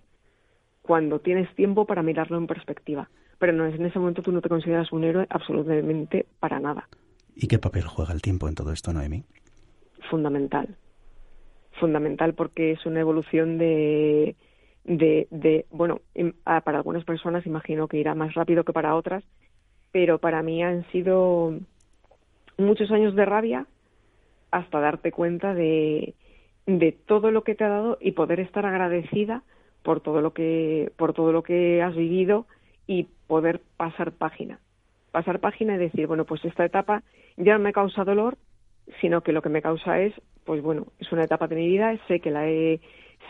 cuando 0.81 1.19
tienes 1.19 1.53
tiempo 1.55 1.85
para 1.85 2.03
mirarlo 2.03 2.37
en 2.37 2.47
perspectiva. 2.47 3.09
Pero 3.37 3.53
no, 3.53 3.65
en 3.65 3.85
ese 3.85 3.99
momento 3.99 4.21
tú 4.21 4.31
no 4.31 4.41
te 4.41 4.49
consideras 4.49 4.91
un 4.91 5.03
héroe 5.03 5.25
absolutamente 5.29 6.25
para 6.39 6.59
nada. 6.59 6.87
¿Y 7.41 7.47
qué 7.47 7.57
papel 7.57 7.83
juega 7.83 8.13
el 8.13 8.21
tiempo 8.21 8.49
en 8.49 8.55
todo 8.55 8.73
esto, 8.73 8.91
Noemi? 8.91 9.23
Fundamental. 10.09 10.75
Fundamental 11.79 12.33
porque 12.33 12.71
es 12.71 12.85
una 12.85 12.99
evolución 12.99 13.57
de, 13.57 14.35
de, 14.83 15.65
bueno, 15.71 16.01
para 16.43 16.79
algunas 16.79 17.05
personas 17.05 17.45
imagino 17.45 17.87
que 17.87 17.97
irá 17.97 18.13
más 18.13 18.33
rápido 18.33 18.65
que 18.65 18.73
para 18.73 18.93
otras, 18.93 19.23
pero 19.93 20.19
para 20.19 20.43
mí 20.43 20.61
han 20.61 20.85
sido 20.91 21.57
muchos 22.57 22.91
años 22.91 23.15
de 23.15 23.23
rabia 23.23 23.67
hasta 24.51 24.81
darte 24.81 25.13
cuenta 25.13 25.53
de, 25.53 26.15
de 26.65 26.91
todo 26.91 27.31
lo 27.31 27.45
que 27.45 27.55
te 27.55 27.63
ha 27.63 27.69
dado 27.69 27.97
y 28.01 28.11
poder 28.11 28.41
estar 28.41 28.65
agradecida 28.65 29.43
por 29.81 30.01
todo 30.01 30.19
lo 30.19 30.33
que 30.33 30.91
por 30.97 31.13
todo 31.13 31.31
lo 31.31 31.43
que 31.43 31.81
has 31.81 31.95
vivido 31.95 32.47
y 32.85 33.07
poder 33.27 33.61
pasar 33.77 34.11
página 34.11 34.59
pasar 35.11 35.39
página 35.39 35.75
y 35.75 35.77
decir 35.77 36.07
bueno 36.07 36.25
pues 36.25 36.43
esta 36.45 36.65
etapa 36.65 37.03
ya 37.37 37.53
no 37.53 37.59
me 37.59 37.73
causa 37.73 38.03
dolor 38.03 38.37
sino 39.01 39.21
que 39.21 39.33
lo 39.33 39.41
que 39.41 39.49
me 39.49 39.61
causa 39.61 39.99
es 39.99 40.13
pues 40.45 40.61
bueno 40.61 40.87
es 40.99 41.11
una 41.11 41.23
etapa 41.23 41.47
de 41.47 41.55
mi 41.55 41.67
vida 41.67 41.95
sé 42.07 42.19
que 42.19 42.31
la 42.31 42.47
he 42.47 42.79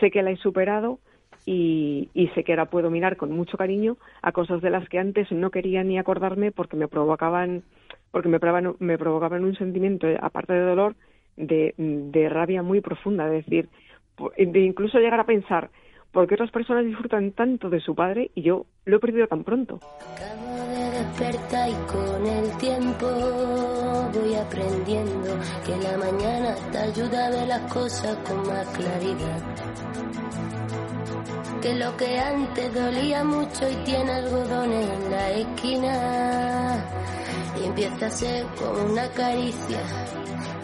sé 0.00 0.10
que 0.10 0.22
la 0.22 0.30
he 0.30 0.36
superado 0.36 0.98
y, 1.46 2.10
sé 2.34 2.44
que 2.44 2.52
ahora 2.52 2.66
puedo 2.66 2.90
mirar 2.90 3.16
con 3.16 3.32
mucho 3.32 3.56
cariño 3.56 3.96
a 4.22 4.30
cosas 4.30 4.60
de 4.60 4.70
las 4.70 4.88
que 4.88 4.98
antes 4.98 5.32
no 5.32 5.50
quería 5.50 5.82
ni 5.82 5.98
acordarme 5.98 6.52
porque 6.52 6.76
me 6.76 6.86
provocaban 6.86 7.62
porque 8.10 8.28
me 8.28 8.38
provocaban, 8.38 8.76
me 8.78 8.98
provocaban 8.98 9.44
un 9.44 9.56
sentimiento 9.56 10.06
aparte 10.20 10.52
de 10.52 10.60
dolor 10.60 10.96
de, 11.36 11.74
de 11.76 12.28
rabia 12.28 12.62
muy 12.62 12.80
profunda 12.80 13.26
es 13.26 13.46
decir 13.46 13.68
de 14.36 14.60
incluso 14.60 14.98
llegar 14.98 15.18
a 15.18 15.24
pensar 15.24 15.70
por 16.12 16.26
qué 16.26 16.34
otras 16.34 16.50
personas 16.50 16.84
disfrutan 16.84 17.32
tanto 17.32 17.70
de 17.70 17.80
su 17.80 17.94
padre 17.94 18.30
y 18.34 18.42
yo 18.42 18.66
lo 18.84 18.96
he 18.96 19.00
perdido 19.00 19.26
tan 19.26 19.44
pronto. 19.44 19.80
Acabo 20.14 20.56
de 20.68 20.90
despertar 20.90 21.68
y 21.68 21.74
con 21.92 22.26
el 22.26 22.58
tiempo 22.58 23.06
voy 24.12 24.34
aprendiendo 24.34 25.38
que 25.64 25.76
la 25.76 25.96
mañana 25.96 26.54
te 26.72 26.78
ayuda 26.78 27.26
a 27.26 27.30
ver 27.30 27.48
las 27.48 27.72
cosas 27.72 28.16
con 28.28 28.46
más 28.46 28.66
claridad. 28.68 29.42
Que 31.62 31.74
lo 31.74 31.96
que 31.96 32.18
antes 32.18 32.74
dolía 32.74 33.22
mucho 33.22 33.68
y 33.70 33.74
tiene 33.84 34.10
algodones 34.12 34.88
en 34.88 35.10
la 35.10 35.30
esquina 35.30 36.84
y 37.60 37.66
empieza 37.66 38.06
a 38.06 38.10
ser 38.10 38.46
como 38.58 38.84
una 38.84 39.08
caricia. 39.10 39.80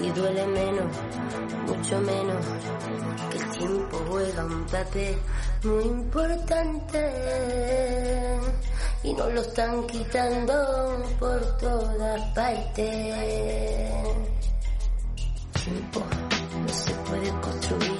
Y 0.00 0.10
duele 0.10 0.46
menos, 0.46 0.96
mucho 1.66 2.00
menos, 2.00 2.44
que 3.30 3.38
el 3.38 3.50
tiempo 3.58 4.04
juega 4.08 4.44
un 4.44 4.66
papel 4.66 5.16
muy 5.64 5.84
importante. 5.84 7.10
Y 9.02 9.12
nos 9.14 9.32
lo 9.32 9.40
están 9.40 9.86
quitando 9.86 11.02
por 11.18 11.58
todas 11.58 12.22
partes. 12.34 13.14
Tiempo 15.64 16.00
no 16.62 16.68
se 16.72 16.92
puede 16.92 17.30
construir 17.40 17.98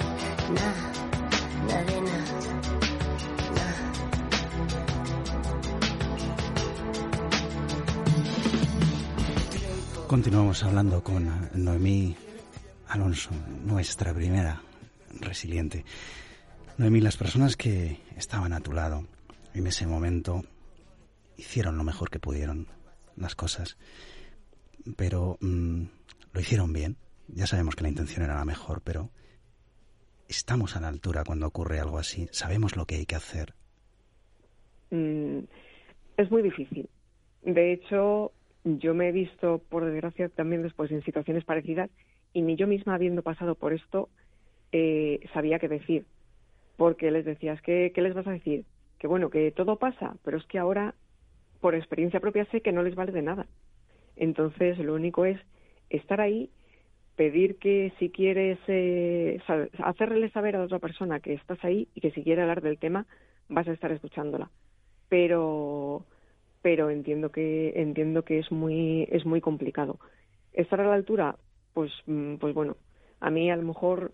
nada, 0.49 0.86
Continuamos 10.17 10.63
hablando 10.63 11.03
con 11.03 11.29
Noemí 11.53 12.15
Alonso, 12.87 13.29
nuestra 13.63 14.15
primera 14.15 14.63
resiliente. 15.21 15.85
Noemí, 16.79 17.01
las 17.01 17.17
personas 17.17 17.55
que 17.55 17.99
estaban 18.15 18.51
a 18.51 18.59
tu 18.59 18.73
lado 18.73 19.05
en 19.53 19.67
ese 19.67 19.85
momento 19.85 20.41
hicieron 21.37 21.77
lo 21.77 21.83
mejor 21.83 22.09
que 22.09 22.17
pudieron 22.17 22.65
las 23.15 23.35
cosas, 23.35 23.77
pero 24.95 25.37
mm, 25.39 25.83
lo 26.33 26.41
hicieron 26.41 26.73
bien. 26.73 26.97
Ya 27.27 27.45
sabemos 27.45 27.75
que 27.75 27.83
la 27.83 27.89
intención 27.89 28.25
era 28.25 28.33
la 28.33 28.43
mejor, 28.43 28.81
pero 28.81 29.11
estamos 30.27 30.75
a 30.75 30.81
la 30.81 30.87
altura 30.87 31.25
cuando 31.25 31.45
ocurre 31.45 31.79
algo 31.79 31.99
así. 31.99 32.27
Sabemos 32.31 32.75
lo 32.75 32.87
que 32.87 32.95
hay 32.95 33.05
que 33.05 33.15
hacer. 33.15 33.53
Mm, 34.89 35.41
es 36.17 36.31
muy 36.31 36.41
difícil. 36.41 36.89
De 37.43 37.71
hecho, 37.71 38.33
yo 38.79 38.93
me 38.93 39.09
he 39.09 39.11
visto, 39.11 39.61
por 39.69 39.85
desgracia, 39.85 40.29
también 40.29 40.63
después 40.63 40.91
en 40.91 41.03
situaciones 41.03 41.45
parecidas 41.45 41.89
y 42.33 42.41
ni 42.41 42.55
yo 42.55 42.67
misma 42.67 42.95
habiendo 42.95 43.21
pasado 43.21 43.55
por 43.55 43.73
esto 43.73 44.09
eh, 44.71 45.21
sabía 45.33 45.59
qué 45.59 45.67
decir. 45.67 46.05
Porque 46.75 47.09
les 47.09 47.25
decías, 47.25 47.61
¿qué, 47.61 47.91
¿qué 47.95 48.01
les 48.01 48.13
vas 48.13 48.27
a 48.27 48.31
decir? 48.31 48.65
Que 48.99 49.07
bueno, 49.07 49.29
que 49.29 49.51
todo 49.51 49.77
pasa, 49.77 50.15
pero 50.23 50.37
es 50.37 50.45
que 50.45 50.59
ahora, 50.59 50.93
por 51.61 51.75
experiencia 51.75 52.19
propia, 52.19 52.45
sé 52.45 52.61
que 52.61 52.71
no 52.71 52.83
les 52.83 52.95
vale 52.95 53.11
de 53.11 53.21
nada. 53.21 53.47
Entonces, 54.15 54.77
lo 54.79 54.93
único 54.93 55.25
es 55.25 55.39
estar 55.89 56.21
ahí, 56.21 56.51
pedir 57.15 57.57
que 57.57 57.93
si 57.97 58.09
quieres 58.09 58.59
eh, 58.67 59.39
hacerle 59.79 60.29
saber 60.29 60.55
a 60.55 60.63
otra 60.63 60.79
persona 60.79 61.19
que 61.19 61.33
estás 61.33 61.63
ahí 61.63 61.87
y 61.95 62.01
que 62.01 62.11
si 62.11 62.23
quiere 62.23 62.41
hablar 62.41 62.61
del 62.61 62.77
tema, 62.77 63.05
vas 63.49 63.67
a 63.67 63.73
estar 63.73 63.91
escuchándola. 63.91 64.51
Pero 65.09 66.05
pero 66.61 66.89
entiendo 66.89 67.31
que 67.31 67.73
entiendo 67.75 68.23
que 68.23 68.39
es 68.39 68.51
muy 68.51 69.07
es 69.11 69.25
muy 69.25 69.41
complicado. 69.41 69.99
Estar 70.53 70.81
a 70.81 70.87
la 70.87 70.95
altura 70.95 71.35
pues 71.73 71.91
mm, 72.05 72.35
pues 72.35 72.53
bueno 72.53 72.77
a 73.19 73.29
mí 73.29 73.49
a 73.51 73.55
lo 73.55 73.63
mejor 73.63 74.11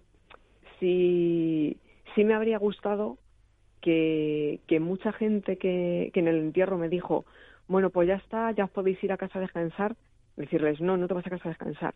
sí 0.79 1.77
sí 2.15 2.23
me 2.23 2.34
habría 2.34 2.58
gustado 2.58 3.17
que, 3.82 4.62
que 4.67 4.79
mucha 4.79 5.12
gente 5.12 5.58
que, 5.58 6.12
que 6.13 6.19
en 6.19 6.27
el 6.27 6.38
entierro 6.38 6.77
me 6.77 6.89
dijo 6.89 7.25
bueno 7.67 7.89
pues 7.89 8.08
ya 8.08 8.15
está 8.15 8.51
ya 8.51 8.67
podéis 8.67 9.03
ir 9.03 9.12
a 9.12 9.17
casa 9.17 9.39
a 9.39 9.41
descansar 9.41 9.95
decirles 10.38 10.82
no 10.82 10.97
no 10.97 11.08
te 11.08 11.13
vas 11.13 11.27
a 11.27 11.29
casa 11.29 11.49
a 11.49 11.49
descansar 11.49 11.95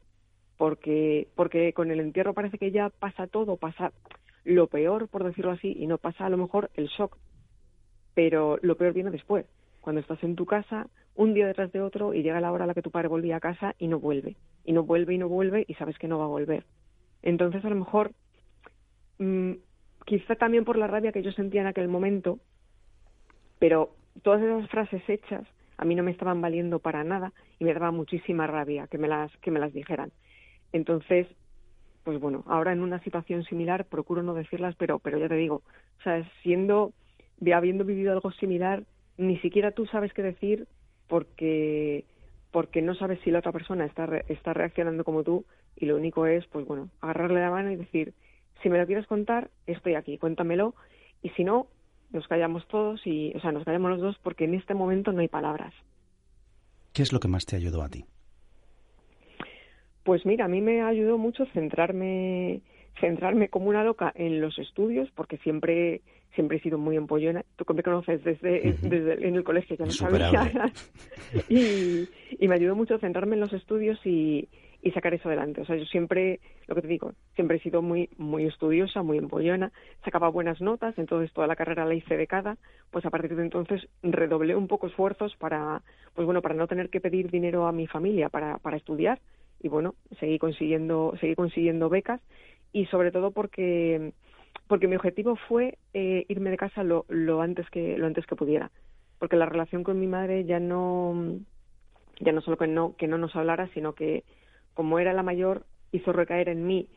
porque 0.57 1.27
porque 1.35 1.73
con 1.73 1.91
el 1.91 1.99
entierro 1.99 2.33
parece 2.33 2.57
que 2.57 2.71
ya 2.71 2.89
pasa 2.89 3.27
todo 3.27 3.57
pasa 3.57 3.91
lo 4.47 4.67
peor 4.67 5.09
por 5.09 5.23
decirlo 5.23 5.51
así 5.51 5.75
y 5.77 5.87
no 5.87 5.97
pasa 5.97 6.25
a 6.25 6.29
lo 6.29 6.37
mejor 6.37 6.71
el 6.75 6.87
shock. 6.87 7.17
Pero 8.13 8.57
lo 8.61 8.77
peor 8.77 8.93
viene 8.93 9.11
después 9.11 9.45
cuando 9.87 10.01
estás 10.01 10.21
en 10.21 10.35
tu 10.35 10.45
casa 10.45 10.89
un 11.15 11.33
día 11.33 11.47
detrás 11.47 11.71
de 11.71 11.79
otro 11.79 12.13
y 12.13 12.21
llega 12.21 12.41
la 12.41 12.51
hora 12.51 12.65
a 12.65 12.67
la 12.67 12.73
que 12.73 12.81
tu 12.81 12.91
padre 12.91 13.07
volvía 13.07 13.37
a 13.37 13.39
casa 13.39 13.73
y 13.79 13.87
no 13.87 14.01
vuelve, 14.01 14.35
y 14.65 14.73
no 14.73 14.83
vuelve 14.83 15.13
y 15.13 15.17
no 15.17 15.29
vuelve 15.29 15.63
y 15.65 15.75
sabes 15.75 15.97
que 15.97 16.09
no 16.09 16.19
va 16.19 16.25
a 16.25 16.27
volver. 16.27 16.65
Entonces 17.21 17.63
a 17.63 17.69
lo 17.69 17.75
mejor, 17.77 18.11
mmm, 19.17 19.53
quizá 20.03 20.35
también 20.35 20.65
por 20.65 20.77
la 20.77 20.87
rabia 20.87 21.13
que 21.13 21.23
yo 21.23 21.31
sentía 21.31 21.61
en 21.61 21.67
aquel 21.67 21.87
momento, 21.87 22.39
pero 23.59 23.95
todas 24.23 24.41
esas 24.41 24.69
frases 24.69 25.01
hechas 25.07 25.47
a 25.77 25.85
mí 25.85 25.95
no 25.95 26.03
me 26.03 26.11
estaban 26.11 26.41
valiendo 26.41 26.79
para 26.79 27.05
nada 27.05 27.31
y 27.57 27.63
me 27.63 27.73
daba 27.73 27.91
muchísima 27.91 28.45
rabia 28.45 28.87
que 28.87 28.97
me 28.97 29.07
las, 29.07 29.31
que 29.37 29.51
me 29.51 29.61
las 29.61 29.71
dijeran. 29.71 30.11
Entonces, 30.73 31.27
pues 32.03 32.19
bueno, 32.19 32.43
ahora 32.47 32.73
en 32.73 32.81
una 32.81 32.99
situación 33.05 33.45
similar 33.45 33.85
procuro 33.85 34.21
no 34.21 34.33
decirlas, 34.33 34.75
pero, 34.75 34.99
pero 34.99 35.17
ya 35.17 35.29
te 35.29 35.35
digo, 35.35 35.61
o 35.99 36.03
sea, 36.03 36.29
siendo, 36.43 36.91
habiendo 37.55 37.85
vivido 37.85 38.11
algo 38.11 38.31
similar, 38.33 38.83
ni 39.17 39.37
siquiera 39.39 39.71
tú 39.71 39.85
sabes 39.87 40.13
qué 40.13 40.23
decir 40.23 40.67
porque 41.07 42.05
porque 42.51 42.81
no 42.81 42.95
sabes 42.95 43.19
si 43.23 43.31
la 43.31 43.39
otra 43.39 43.51
persona 43.51 43.85
está 43.85 44.05
está 44.27 44.53
reaccionando 44.53 45.03
como 45.03 45.23
tú 45.23 45.45
y 45.75 45.85
lo 45.85 45.95
único 45.95 46.25
es 46.25 46.45
pues 46.47 46.65
bueno 46.65 46.89
agarrarle 47.01 47.41
la 47.41 47.51
mano 47.51 47.71
y 47.71 47.75
decir 47.75 48.13
si 48.61 48.69
me 48.69 48.79
lo 48.79 48.85
quieres 48.85 49.07
contar 49.07 49.49
estoy 49.65 49.95
aquí 49.95 50.17
cuéntamelo 50.17 50.73
Y 51.21 51.29
si 51.29 51.43
no, 51.43 51.67
nos 52.11 52.27
callamos 52.27 52.67
todos 52.67 53.01
y, 53.05 53.33
o 53.35 53.39
sea, 53.39 53.51
nos 53.51 53.63
callamos 53.63 53.91
los 53.91 54.01
dos 54.01 54.17
porque 54.23 54.45
en 54.45 54.53
este 54.53 54.73
momento 54.73 55.11
no 55.11 55.21
hay 55.21 55.27
palabras. 55.27 55.73
¿Qué 56.93 57.01
es 57.01 57.11
lo 57.11 57.19
que 57.19 57.27
más 57.27 57.45
te 57.45 57.55
ayudó 57.55 57.83
a 57.83 57.89
ti? 57.89 58.05
Pues 60.03 60.25
mira, 60.25 60.45
a 60.45 60.47
mí 60.47 60.61
me 60.61 60.81
ayudó 60.81 61.17
mucho 61.17 61.45
centrarme 61.47 62.61
centrarme 62.99 63.49
como 63.49 63.67
una 63.69 63.83
loca 63.83 64.11
en 64.15 64.41
los 64.41 64.57
estudios 64.57 65.07
porque 65.13 65.37
siempre 65.37 66.01
siempre 66.33 66.57
he 66.57 66.61
sido 66.61 66.77
muy 66.77 66.95
empollona. 66.95 67.43
Tú 67.55 67.65
me 67.73 67.83
conoces 67.83 68.23
desde, 68.23 68.73
desde 68.81 69.27
en 69.27 69.35
el 69.35 69.43
colegio 69.43 69.75
ya 69.77 69.85
no 69.85 69.91
sabía 69.91 70.71
y, 71.49 72.07
y 72.39 72.47
me 72.47 72.55
ayudó 72.55 72.75
mucho 72.75 72.97
centrarme 72.99 73.35
en 73.35 73.41
los 73.41 73.53
estudios 73.53 73.99
y, 74.05 74.47
y 74.81 74.91
sacar 74.91 75.13
eso 75.13 75.27
adelante. 75.27 75.61
O 75.61 75.65
sea, 75.65 75.75
yo 75.75 75.85
siempre, 75.85 76.39
lo 76.67 76.75
que 76.75 76.81
te 76.81 76.87
digo, 76.87 77.13
siempre 77.35 77.57
he 77.57 77.59
sido 77.59 77.81
muy, 77.81 78.09
muy 78.17 78.45
estudiosa, 78.45 79.03
muy 79.03 79.17
empollona, 79.17 79.71
sacaba 80.03 80.29
buenas 80.29 80.61
notas, 80.61 80.97
entonces 80.97 81.33
toda 81.33 81.47
la 81.47 81.55
carrera 81.55 81.85
la 81.85 81.95
hice 81.95 82.15
becada, 82.15 82.57
pues 82.91 83.05
a 83.05 83.09
partir 83.09 83.35
de 83.35 83.43
entonces 83.43 83.87
redoblé 84.03 84.55
un 84.55 84.67
poco 84.67 84.87
esfuerzos 84.87 85.35
para, 85.37 85.81
pues 86.13 86.25
bueno, 86.25 86.41
para 86.41 86.55
no 86.55 86.67
tener 86.67 86.89
que 86.89 87.01
pedir 87.01 87.29
dinero 87.29 87.67
a 87.67 87.71
mi 87.71 87.87
familia 87.87 88.29
para, 88.29 88.57
para 88.59 88.77
estudiar. 88.77 89.19
Y 89.59 89.69
bueno, 89.69 89.95
seguí 90.19 90.37
consiguiendo, 90.37 91.15
seguí 91.19 91.35
consiguiendo 91.35 91.89
becas. 91.89 92.21
Y 92.71 92.85
sobre 92.87 93.11
todo 93.11 93.31
porque, 93.31 94.13
porque 94.67 94.87
mi 94.87 94.95
objetivo 94.95 95.35
fue 95.35 95.77
eh, 95.93 96.25
irme 96.27 96.49
de 96.49 96.57
casa 96.57 96.83
lo, 96.83 97.05
lo 97.09 97.41
antes 97.41 97.69
que, 97.69 97.97
lo 97.97 98.07
antes 98.07 98.25
que 98.25 98.35
pudiera. 98.35 98.71
Porque 99.19 99.35
la 99.35 99.45
relación 99.45 99.83
con 99.83 99.99
mi 99.99 100.07
madre 100.07 100.45
ya 100.45 100.59
no, 100.59 101.39
ya 102.19 102.31
no 102.31 102.41
solo 102.41 102.57
que 102.57 102.67
no, 102.67 102.95
que 102.97 103.07
no 103.07 103.17
nos 103.17 103.35
hablara, 103.35 103.67
sino 103.73 103.93
que 103.93 104.23
como 104.73 104.99
era 104.99 105.13
la 105.13 105.23
mayor, 105.23 105.65
hizo 105.91 106.13
recaer 106.13 106.49
en 106.49 106.67
mí 106.67 106.87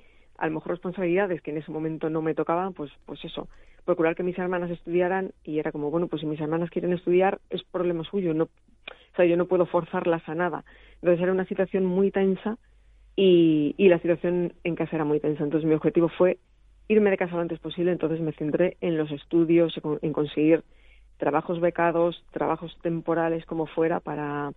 a 0.41 0.47
lo 0.47 0.55
mejor 0.55 0.73
responsabilidades 0.73 1.43
que 1.43 1.51
en 1.51 1.59
ese 1.59 1.71
momento 1.71 2.09
no 2.09 2.23
me 2.23 2.35
tocaban, 2.35 2.73
pues, 2.73 2.91
pues 3.05 3.23
eso, 3.25 3.49
procurar 3.85 4.17
que 4.17 4.23
mis 4.23 4.39
hermanas 4.39 4.71
estudiaran 4.71 5.33
y 5.45 5.59
era 5.59 5.71
como, 5.71 5.91
bueno, 5.91 6.09
pues 6.09 6.21
si 6.21 6.27
mis 6.27 6.41
hermanas 6.41 6.71
quieren 6.71 6.95
estudiar 6.95 7.41
es 7.51 7.63
problema 7.65 8.05
suyo, 8.05 8.33
no, 8.33 8.45
o 8.45 9.17
sea, 9.17 9.27
yo 9.27 9.37
no 9.37 9.47
puedo 9.47 9.67
forzarlas 9.67 10.27
a 10.29 10.35
nada. 10.35 10.65
Entonces 10.95 11.23
era 11.23 11.33
una 11.33 11.45
situación 11.45 11.85
muy 11.85 12.11
tensa 12.11 12.57
y, 13.17 13.75
y 13.77 13.89
la 13.89 13.99
situación 13.99 14.55
en 14.65 14.77
casa 14.77 14.97
era 14.97 15.05
muy 15.05 15.21
tensa. 15.21 15.45
Entonces 15.45 15.69
mi 15.69 15.75
objetivo 15.75 16.09
fue 16.09 16.39
irme 16.93 17.11
de 17.11 17.17
casa 17.17 17.37
lo 17.37 17.43
antes 17.43 17.59
posible, 17.59 17.93
entonces 17.93 18.21
me 18.21 18.33
centré 18.33 18.77
en 18.81 18.97
los 18.97 19.11
estudios, 19.11 19.73
en 20.03 20.13
conseguir 20.13 20.65
trabajos 21.19 21.61
becados, 21.61 22.25
trabajos 22.33 22.77
temporales 22.83 23.45
como 23.47 23.67
fuera 23.67 24.01
para 24.01 24.53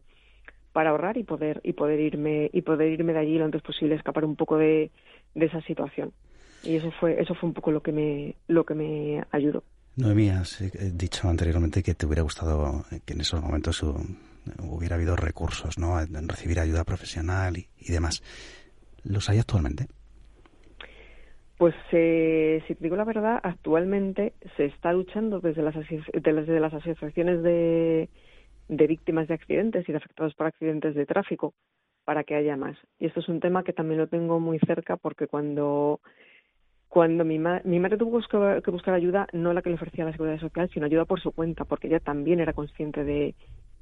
para 0.71 0.89
ahorrar 0.89 1.17
y 1.17 1.23
poder 1.23 1.61
y 1.63 1.73
poder 1.73 1.99
irme 1.99 2.49
y 2.51 2.63
poder 2.63 2.91
irme 2.91 3.13
de 3.13 3.19
allí 3.19 3.37
lo 3.37 3.45
antes 3.45 3.61
posible 3.61 3.93
escapar 3.93 4.25
un 4.25 4.35
poco 4.35 4.57
de, 4.57 4.89
de 5.35 5.45
esa 5.45 5.61
situación 5.61 6.11
y 6.63 6.77
eso 6.77 6.89
fue 6.99 7.21
eso 7.21 7.35
fue 7.35 7.49
un 7.49 7.53
poco 7.53 7.71
lo 7.71 7.83
que 7.83 7.91
me 7.91 8.33
lo 8.47 8.63
que 8.63 8.73
me 8.73 9.23
ayudó 9.29 9.63
Noemí, 9.97 10.29
has 10.29 10.59
eh, 10.61 10.71
dicho 10.91 11.29
anteriormente 11.29 11.83
que 11.83 11.93
te 11.93 12.07
hubiera 12.07 12.23
gustado 12.23 12.85
que 13.05 13.13
en 13.13 13.21
esos 13.21 13.39
momentos 13.39 13.83
hubiera 14.59 14.95
habido 14.95 15.15
recursos, 15.15 15.77
¿no? 15.77 16.01
En 16.01 16.27
recibir 16.27 16.59
ayuda 16.59 16.83
profesional 16.83 17.57
y, 17.57 17.91
demás. 17.91 18.23
¿Los 19.03 19.29
hay 19.29 19.37
actualmente? 19.37 19.87
Pues 21.63 21.75
eh, 21.93 22.61
si 22.67 22.75
te 22.75 22.83
digo 22.83 22.97
la 22.97 23.05
verdad, 23.05 23.39
actualmente 23.41 24.33
se 24.57 24.65
está 24.65 24.91
luchando 24.91 25.39
desde 25.39 25.61
las, 25.61 25.73
desde 25.73 26.59
las 26.59 26.73
asociaciones 26.73 27.41
de, 27.41 28.09
de 28.67 28.87
víctimas 28.87 29.29
de 29.29 29.35
accidentes 29.35 29.87
y 29.87 29.93
de 29.93 29.97
afectados 29.97 30.35
por 30.35 30.47
accidentes 30.47 30.93
de 30.93 31.05
tráfico 31.05 31.53
para 32.03 32.25
que 32.25 32.35
haya 32.35 32.57
más. 32.57 32.75
Y 32.99 33.05
esto 33.05 33.21
es 33.21 33.29
un 33.29 33.39
tema 33.39 33.63
que 33.63 33.71
también 33.71 34.01
lo 34.01 34.07
tengo 34.07 34.41
muy 34.41 34.59
cerca 34.59 34.97
porque 34.97 35.27
cuando 35.27 36.01
cuando 36.89 37.23
mi, 37.23 37.39
mi 37.39 37.79
madre 37.79 37.97
tuvo 37.97 38.19
que 38.61 38.71
buscar 38.71 38.93
ayuda, 38.93 39.27
no 39.31 39.53
la 39.53 39.61
que 39.61 39.69
le 39.69 39.75
ofrecía 39.75 40.03
la 40.03 40.11
Seguridad 40.11 40.41
Social, 40.41 40.69
sino 40.73 40.87
ayuda 40.87 41.05
por 41.05 41.21
su 41.21 41.31
cuenta, 41.31 41.63
porque 41.63 41.87
ella 41.87 42.01
también 42.01 42.41
era 42.41 42.51
consciente 42.51 43.05
de, 43.05 43.35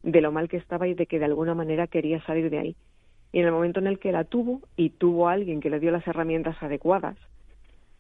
de 0.04 0.22
lo 0.22 0.32
mal 0.32 0.50
que 0.50 0.58
estaba 0.58 0.88
y 0.88 0.94
de 0.94 1.08
que 1.08 1.18
de 1.18 1.26
alguna 1.26 1.56
manera 1.56 1.88
quería 1.88 2.24
salir 2.28 2.52
de 2.52 2.60
ahí. 2.60 2.76
Y 3.32 3.40
en 3.40 3.48
el 3.48 3.52
momento 3.52 3.80
en 3.80 3.88
el 3.88 3.98
que 3.98 4.12
la 4.12 4.24
tuvo 4.24 4.62
y 4.76 4.92
tuvo 4.92 5.30
a 5.30 5.32
alguien 5.32 5.62
que 5.62 5.72
le 5.72 5.80
dio 5.80 5.90
las 5.90 6.08
herramientas 6.08 6.62
adecuadas, 6.62 7.18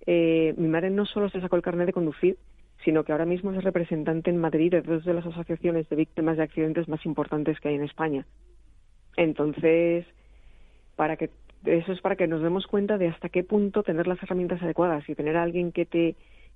eh, 0.05 0.53
mi 0.57 0.67
madre 0.67 0.89
no 0.89 1.05
solo 1.05 1.29
se 1.29 1.41
sacó 1.41 1.55
el 1.55 1.61
carnet 1.61 1.87
de 1.87 1.93
conducir, 1.93 2.37
sino 2.83 3.03
que 3.03 3.11
ahora 3.11 3.25
mismo 3.25 3.51
es 3.51 3.63
representante 3.63 4.29
en 4.29 4.37
Madrid 4.37 4.71
de 4.71 4.81
dos 4.81 5.05
de 5.05 5.13
las 5.13 5.25
asociaciones 5.25 5.87
de 5.89 5.95
víctimas 5.95 6.37
de 6.37 6.43
accidentes 6.43 6.87
más 6.87 7.05
importantes 7.05 7.59
que 7.59 7.69
hay 7.69 7.75
en 7.75 7.83
España. 7.83 8.25
Entonces, 9.17 10.05
para 10.95 11.17
que 11.17 11.29
eso 11.65 11.91
es 11.91 12.01
para 12.01 12.15
que 12.15 12.27
nos 12.27 12.41
demos 12.41 12.65
cuenta 12.65 12.97
de 12.97 13.07
hasta 13.07 13.29
qué 13.29 13.43
punto 13.43 13.83
tener 13.83 14.07
las 14.07 14.21
herramientas 14.23 14.61
adecuadas 14.63 15.07
y 15.07 15.15
tener 15.15 15.37
a 15.37 15.43
alguien 15.43 15.71
que 15.71 15.85
te 15.85 16.15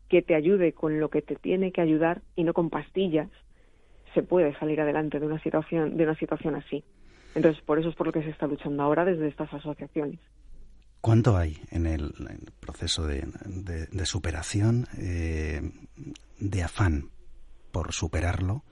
que 0.09 0.21
te 0.21 0.35
ayude 0.35 0.73
con 0.73 0.99
lo 0.99 1.09
que 1.09 1.21
te 1.21 1.35
tiene 1.35 1.71
que 1.71 1.81
ayudar 1.81 2.21
y 2.35 2.43
no 2.43 2.53
con 2.53 2.69
pastillas, 2.69 3.29
se 4.13 4.21
puede 4.21 4.53
salir 4.59 4.79
adelante 4.79 5.19
de 5.19 5.25
una 5.25 5.41
situación 5.41 5.97
de 5.97 6.03
una 6.03 6.15
situación 6.15 6.55
así. 6.55 6.83
Entonces, 7.35 7.61
por 7.63 7.79
eso 7.79 7.89
es 7.89 7.95
por 7.95 8.07
lo 8.07 8.13
que 8.13 8.23
se 8.23 8.29
está 8.29 8.47
luchando 8.47 8.81
ahora 8.81 9.03
desde 9.03 9.27
estas 9.27 9.53
asociaciones. 9.53 10.19
¿Cuánto 11.05 11.37
hay 11.37 11.57
en 11.69 11.85
el, 11.85 12.13
proceso 12.59 13.05
de, 13.05 13.27
superación, 14.05 14.87
eh, 14.97 15.61
de 16.39 16.63
afán 16.63 17.09
por 17.71 17.93
superarlo, 17.93 18.63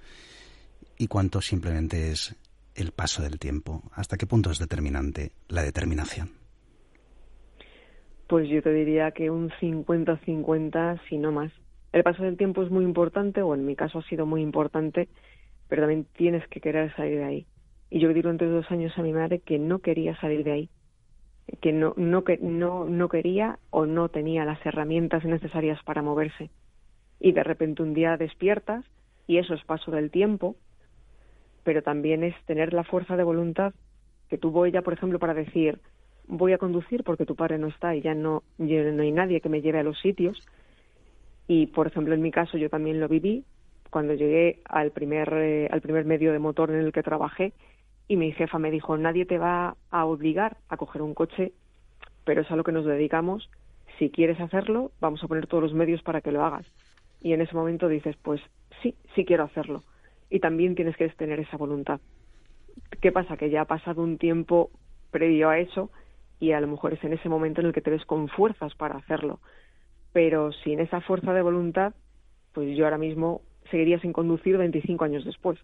y 0.98 1.06
cuánto 1.06 1.42
simplemente 1.42 2.10
es 2.10 2.36
el 2.74 2.92
paso 2.92 3.22
del 3.22 3.38
tiempo? 3.38 3.84
¿Hasta 3.94 4.18
qué 4.18 4.26
punto 4.26 4.50
es 4.50 4.58
determinante 4.58 5.30
la 5.48 5.62
determinación? 5.62 6.30
Pues 8.26 8.50
yo 8.50 8.64
te 8.64 8.74
diría 8.74 9.12
que 9.12 9.30
un 9.30 9.52
50-50, 9.52 11.02
si 11.08 11.20
no 11.20 11.32
más. 11.32 11.52
El 11.92 12.02
paso 12.02 12.24
del 12.24 12.36
tiempo 12.36 12.64
es 12.64 12.72
muy 12.72 12.84
importante, 12.84 13.44
o 13.44 13.54
en 13.54 13.64
mi 13.64 13.76
caso 13.76 14.00
ha 14.00 14.10
sido 14.10 14.26
muy 14.26 14.42
importante, 14.42 15.08
pero 15.68 15.84
también 15.84 16.08
tienes 16.18 16.48
que 16.48 16.62
querer 16.62 16.96
salir 16.96 17.20
de 17.20 17.26
ahí. 17.26 17.48
Y 17.92 18.00
yo 18.00 18.08
le 18.08 18.16
digo 18.16 18.32
entre 18.32 18.48
dos 18.48 18.66
años 18.72 18.92
a 18.98 19.04
mi 19.04 19.14
madre 19.14 19.38
que 19.38 19.60
no 19.60 19.78
quería 19.78 20.20
salir 20.20 20.44
de 20.44 20.52
ahí 20.52 20.70
que 21.62 21.74
no, 21.74 21.94
no, 21.98 22.24
no, 22.42 22.86
no 22.86 23.10
quería 23.10 23.60
o 23.70 23.86
no 23.86 24.10
tenía 24.10 24.46
las 24.46 24.66
herramientas 24.66 25.24
necesarias 25.26 25.80
para 25.84 26.02
moverse. 26.02 26.50
Y 27.20 27.32
de 27.32 27.44
repente 27.44 27.84
un 27.84 27.94
día 27.94 28.18
despiertas 28.18 28.86
y 29.28 29.38
eso 29.38 29.54
es 29.54 29.64
paso 29.64 29.92
del 29.92 30.12
tiempo, 30.12 30.56
pero 31.64 31.82
también 31.82 32.24
es 32.24 32.36
tener 32.46 32.74
la 32.74 32.84
fuerza 32.84 33.16
de 33.16 33.24
voluntad 33.24 33.74
que 34.30 34.38
tuvo 34.38 34.66
ella, 34.66 34.82
por 34.82 34.94
ejemplo, 34.94 35.20
para 35.20 35.34
decir 35.34 35.80
voy 36.28 36.54
a 36.54 36.58
conducir 36.58 37.04
porque 37.04 37.26
tu 37.26 37.36
padre 37.36 37.58
no 37.58 37.68
está 37.68 37.96
y 37.96 38.02
ya 38.02 38.14
no, 38.14 38.44
no 38.58 39.04
hay 39.04 39.12
nadie 39.12 39.42
que 39.42 39.50
me 39.50 39.62
lleve 39.62 39.80
a 39.80 39.84
los 39.84 40.00
sitios. 40.00 40.42
Y, 41.48 41.68
por 41.68 41.88
ejemplo, 41.88 42.14
en 42.14 42.22
mi 42.22 42.32
caso 42.32 42.58
yo 42.58 42.70
también 42.70 43.00
lo 43.00 43.08
viví 43.08 43.44
cuando 43.90 44.14
llegué 44.14 44.62
al 44.66 44.92
primer, 44.92 45.32
eh, 45.34 45.68
al 45.70 45.82
primer 45.82 46.06
medio 46.06 46.32
de 46.32 46.40
motor 46.40 46.72
en 46.72 46.80
el 46.80 46.92
que 46.92 47.04
trabajé 47.04 47.54
y 48.08 48.18
mi 48.18 48.32
jefa 48.32 48.60
me 48.60 48.72
dijo, 48.72 48.98
nadie 48.98 49.26
te 49.26 49.38
va 49.38 49.76
a 49.90 50.06
obligar 50.06 50.58
a 50.70 50.78
coger 50.78 51.02
un 51.02 51.14
coche, 51.14 51.54
pero 52.26 52.42
es 52.42 52.52
a 52.52 52.56
lo 52.56 52.64
que 52.64 52.72
nos 52.72 52.86
dedicamos. 52.86 53.50
Si 53.98 54.10
quieres 54.10 54.40
hacerlo, 54.40 54.92
vamos 55.00 55.24
a 55.24 55.28
poner 55.28 55.48
todos 55.48 55.64
los 55.64 55.74
medios 55.74 56.02
para 56.02 56.22
que 56.22 56.32
lo 56.32 56.44
hagas. 56.44 56.66
Y 57.22 57.34
en 57.34 57.42
ese 57.42 57.56
momento 57.56 57.88
dices, 57.88 58.16
pues 58.22 58.42
sí, 58.82 58.96
sí 59.16 59.26
quiero 59.26 59.44
hacerlo. 59.44 59.84
Y 60.30 60.40
también 60.40 60.76
tienes 60.76 60.98
que 60.98 61.08
tener 61.10 61.40
esa 61.40 61.58
voluntad. 61.58 62.02
¿Qué 63.02 63.12
pasa? 63.12 63.38
Que 63.38 63.50
ya 63.50 63.62
ha 63.62 63.66
pasado 63.66 64.02
un 64.02 64.18
tiempo 64.18 64.72
previo 65.12 65.50
a 65.50 65.60
eso 65.60 65.90
y 66.40 66.52
a 66.52 66.60
lo 66.60 66.68
mejor 66.68 66.94
es 66.94 67.04
en 67.04 67.14
ese 67.14 67.30
momento 67.30 67.62
en 67.62 67.68
el 67.68 67.74
que 67.74 67.82
te 67.82 67.92
ves 67.92 68.06
con 68.06 68.28
fuerzas 68.28 68.76
para 68.76 68.98
hacerlo. 68.98 69.40
Pero 70.12 70.52
sin 70.52 70.80
esa 70.80 71.02
fuerza 71.02 71.34
de 71.34 71.42
voluntad, 71.42 71.94
pues 72.54 72.76
yo 72.76 72.86
ahora 72.86 72.98
mismo 72.98 73.42
seguiría 73.72 74.00
sin 74.00 74.12
conducir 74.12 74.58
25 74.58 75.06
años 75.06 75.26
después. 75.26 75.58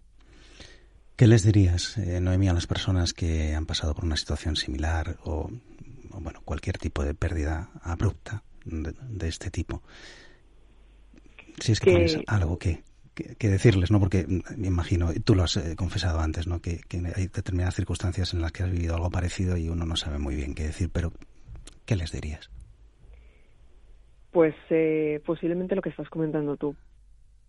¿Qué 1.20 1.26
les 1.26 1.44
dirías, 1.44 1.98
eh, 1.98 2.18
Noemí, 2.18 2.48
a 2.48 2.54
las 2.54 2.66
personas 2.66 3.12
que 3.12 3.54
han 3.54 3.66
pasado 3.66 3.94
por 3.94 4.06
una 4.06 4.16
situación 4.16 4.56
similar 4.56 5.18
o, 5.22 5.50
bueno, 6.18 6.40
cualquier 6.46 6.78
tipo 6.78 7.04
de 7.04 7.12
pérdida 7.12 7.68
abrupta 7.82 8.42
de, 8.64 9.28
este 9.28 9.50
tipo? 9.50 9.82
Si 11.58 11.72
es 11.72 11.80
que, 11.80 11.90
tienes 11.90 12.18
algo 12.26 12.58
que, 12.58 12.84
que, 13.14 13.50
decirles, 13.50 13.90
¿no? 13.90 14.00
Porque 14.00 14.24
me 14.56 14.68
imagino, 14.68 15.10
tú 15.22 15.34
lo 15.34 15.42
has 15.42 15.58
eh, 15.58 15.76
confesado 15.76 16.20
antes, 16.20 16.46
¿no? 16.46 16.62
Que, 16.62 16.80
hay 17.14 17.26
determinadas 17.26 17.74
circunstancias 17.74 18.32
en 18.32 18.40
las 18.40 18.50
que 18.52 18.62
has 18.62 18.70
vivido 18.70 18.94
algo 18.94 19.10
parecido 19.10 19.58
y 19.58 19.68
uno 19.68 19.84
no 19.84 19.96
sabe 19.96 20.18
muy 20.18 20.36
bien 20.36 20.54
qué 20.54 20.62
decir, 20.62 20.88
pero 20.90 21.12
¿qué 21.84 21.96
les 21.96 22.12
dirías? 22.12 22.48
Pues 24.30 24.54
eh, 24.70 25.20
posiblemente 25.26 25.76
lo 25.76 25.82
que 25.82 25.90
estás 25.90 26.08
comentando 26.08 26.56
tú, 26.56 26.74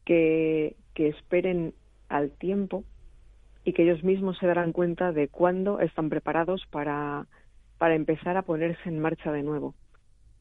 que, 0.03 0.75
que 0.93 1.07
esperen 1.07 1.73
al 2.09 2.31
tiempo 2.31 2.83
y 3.63 3.73
que 3.73 3.83
ellos 3.83 4.03
mismos 4.03 4.37
se 4.39 4.47
darán 4.47 4.71
cuenta 4.71 5.11
de 5.11 5.27
cuándo 5.27 5.79
están 5.79 6.09
preparados 6.09 6.65
para, 6.71 7.27
para 7.77 7.95
empezar 7.95 8.37
a 8.37 8.41
ponerse 8.41 8.89
en 8.89 8.99
marcha 8.99 9.31
de 9.31 9.43
nuevo. 9.43 9.75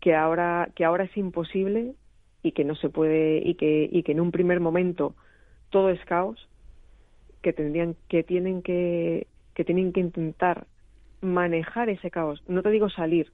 Que 0.01 0.15
ahora, 0.15 0.71
que 0.75 0.85
ahora 0.85 1.05
es 1.05 1.17
imposible 1.17 1.95
y 2.43 2.53
que 2.53 2.65
no 2.65 2.75
se 2.75 2.89
puede 2.89 3.43
y 3.45 3.55
que, 3.55 3.89
y 3.91 4.03
que 4.03 4.13
en 4.13 4.21
un 4.21 4.31
primer 4.31 4.61
momento 4.61 5.15
todo 5.69 5.91
es 5.91 6.03
caos, 6.07 6.49
que 7.43 7.53
tendrían, 7.53 7.97
que 8.09 8.23
tienen 8.23 8.63
que, 8.63 9.27
que 9.55 9.65
tienen 9.65 9.93
que 9.93 10.01
intentar 10.01 10.67
manejar 11.21 11.91
ese 11.91 12.11
caos. 12.11 12.43
No 12.49 12.63
te 12.63 12.71
digo 12.71 12.89
salir, 12.89 13.31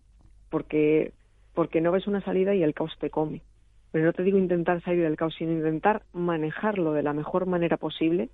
porque, 0.50 1.12
porque 1.54 1.80
no 1.80 1.92
ves 1.92 2.06
una 2.08 2.20
salida 2.20 2.54
y 2.54 2.62
el 2.62 2.74
caos 2.74 2.96
te 3.00 3.10
come. 3.10 3.42
pero 3.92 4.04
no 4.04 4.12
te 4.12 4.24
digo 4.24 4.38
intentar 4.38 4.82
salir 4.82 5.02
del 5.02 5.16
caos, 5.16 5.34
sino 5.38 5.52
intentar 5.52 6.02
manejarlo 6.12 6.92
de 6.92 7.04
la 7.04 7.12
mejor 7.12 7.46
manera 7.46 7.76
posible 7.76 8.28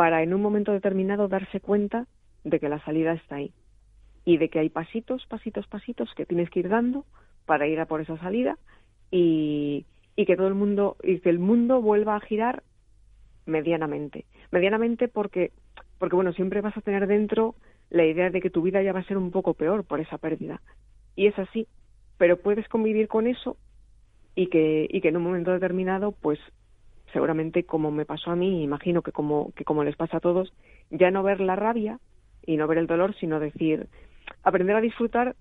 para 0.00 0.22
en 0.22 0.32
un 0.32 0.40
momento 0.40 0.72
determinado 0.72 1.28
darse 1.28 1.60
cuenta 1.60 2.06
de 2.42 2.58
que 2.58 2.70
la 2.70 2.82
salida 2.86 3.12
está 3.12 3.34
ahí 3.34 3.52
y 4.24 4.38
de 4.38 4.48
que 4.48 4.58
hay 4.58 4.70
pasitos, 4.70 5.26
pasitos, 5.26 5.66
pasitos 5.66 6.08
que 6.16 6.24
tienes 6.24 6.48
que 6.48 6.60
ir 6.60 6.70
dando 6.70 7.04
para 7.44 7.66
ir 7.66 7.78
a 7.80 7.84
por 7.84 8.00
esa 8.00 8.16
salida 8.16 8.56
y, 9.10 9.84
y 10.16 10.24
que 10.24 10.36
todo 10.36 10.48
el 10.48 10.54
mundo 10.54 10.96
y 11.02 11.20
que 11.20 11.28
el 11.28 11.38
mundo 11.38 11.82
vuelva 11.82 12.16
a 12.16 12.20
girar 12.20 12.62
medianamente. 13.44 14.24
Medianamente 14.50 15.06
porque 15.06 15.52
porque 15.98 16.16
bueno, 16.16 16.32
siempre 16.32 16.62
vas 16.62 16.78
a 16.78 16.80
tener 16.80 17.06
dentro 17.06 17.54
la 17.90 18.06
idea 18.06 18.30
de 18.30 18.40
que 18.40 18.48
tu 18.48 18.62
vida 18.62 18.82
ya 18.82 18.94
va 18.94 19.00
a 19.00 19.04
ser 19.04 19.18
un 19.18 19.30
poco 19.30 19.52
peor 19.52 19.84
por 19.84 20.00
esa 20.00 20.16
pérdida. 20.16 20.62
Y 21.14 21.26
es 21.26 21.38
así, 21.38 21.66
pero 22.16 22.38
puedes 22.38 22.66
convivir 22.68 23.06
con 23.06 23.26
eso 23.26 23.58
y 24.34 24.46
que 24.46 24.88
y 24.90 25.02
que 25.02 25.08
en 25.08 25.18
un 25.18 25.24
momento 25.24 25.52
determinado 25.52 26.12
pues 26.12 26.38
seguramente 27.12 27.64
como 27.64 27.90
me 27.90 28.04
pasó 28.04 28.30
a 28.30 28.36
mí, 28.36 28.62
imagino 28.62 29.02
que 29.02 29.12
como 29.12 29.52
que 29.52 29.64
como 29.64 29.84
les 29.84 29.96
pasa 29.96 30.18
a 30.18 30.20
todos, 30.20 30.52
ya 30.90 31.10
no 31.10 31.22
ver 31.22 31.40
la 31.40 31.56
rabia 31.56 31.98
y 32.46 32.56
no 32.56 32.66
ver 32.66 32.78
el 32.78 32.86
dolor, 32.86 33.14
sino 33.16 33.40
decir 33.40 33.88
aprender 34.42 34.76
a 34.76 34.80
disfrutar 34.80 35.36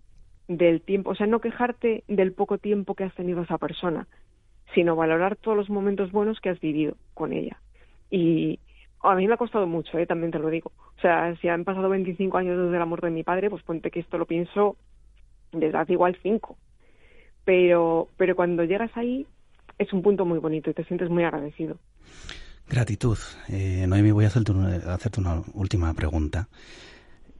del 0.47 0.81
tiempo, 0.81 1.11
o 1.11 1.15
sea, 1.15 1.27
no 1.27 1.41
quejarte 1.41 2.03
del 2.07 2.33
poco 2.33 2.57
tiempo 2.57 2.95
que 2.95 3.03
has 3.03 3.13
tenido 3.13 3.43
esa 3.43 3.57
persona, 3.57 4.07
sino 4.73 4.95
valorar 4.95 5.35
todos 5.35 5.55
los 5.55 5.69
momentos 5.69 6.11
buenos 6.11 6.39
que 6.39 6.49
has 6.49 6.59
vivido 6.59 6.95
con 7.13 7.33
ella. 7.33 7.59
Y 8.09 8.59
a 9.01 9.15
mí 9.15 9.27
me 9.27 9.35
ha 9.35 9.37
costado 9.37 9.67
mucho, 9.67 9.97
¿eh? 9.97 10.05
también 10.05 10.31
te 10.31 10.39
lo 10.39 10.49
digo. 10.49 10.71
O 10.97 11.01
sea, 11.01 11.35
si 11.37 11.47
han 11.47 11.63
pasado 11.63 11.89
25 11.89 12.37
años 12.37 12.57
desde 12.57 12.79
la 12.79 12.85
muerte 12.85 13.07
de 13.07 13.13
mi 13.13 13.23
padre, 13.23 13.49
pues 13.49 13.63
ponte 13.63 13.91
que 13.91 13.99
esto 13.99 14.17
lo 14.17 14.25
pienso 14.25 14.75
desde 15.51 15.77
hace 15.77 15.93
igual 15.93 16.17
5. 16.21 16.57
Pero, 17.45 18.07
pero 18.17 18.35
cuando 18.35 18.63
llegas 18.63 18.95
ahí 18.97 19.25
es 19.79 19.93
un 19.93 20.03
punto 20.03 20.25
muy 20.25 20.37
bonito 20.39 20.69
y 20.69 20.73
te 20.73 20.83
sientes 20.83 21.09
muy 21.09 21.23
agradecido. 21.23 21.79
Gratitud. 22.67 23.17
Eh, 23.47 23.85
Noemi, 23.87 24.11
voy 24.11 24.25
a 24.25 24.27
hacerte 24.27 24.51
hacerte 24.85 25.21
una 25.21 25.41
última 25.53 25.91
pregunta. 25.93 26.49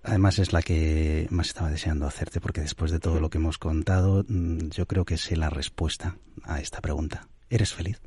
Además 0.02 0.40
es 0.40 0.54
la 0.54 0.62
que 0.62 1.28
más 1.30 1.48
estaba 1.48 1.70
deseando 1.70 2.08
hacerte 2.08 2.40
porque 2.40 2.62
después 2.62 2.92
de 2.92 3.00
todo 3.00 3.20
lo 3.20 3.30
que 3.30 3.38
hemos 3.38 3.58
contado, 3.58 4.24
mm, 4.28 4.70
yo 4.70 4.86
creo 4.88 5.04
que 5.04 5.18
sé 5.18 5.36
la 5.36 5.50
respuesta 5.50 6.16
a 6.46 6.62
esta 6.62 6.80
pregunta. 6.80 7.28
¿Eres 7.50 7.74
feliz? 7.74 8.02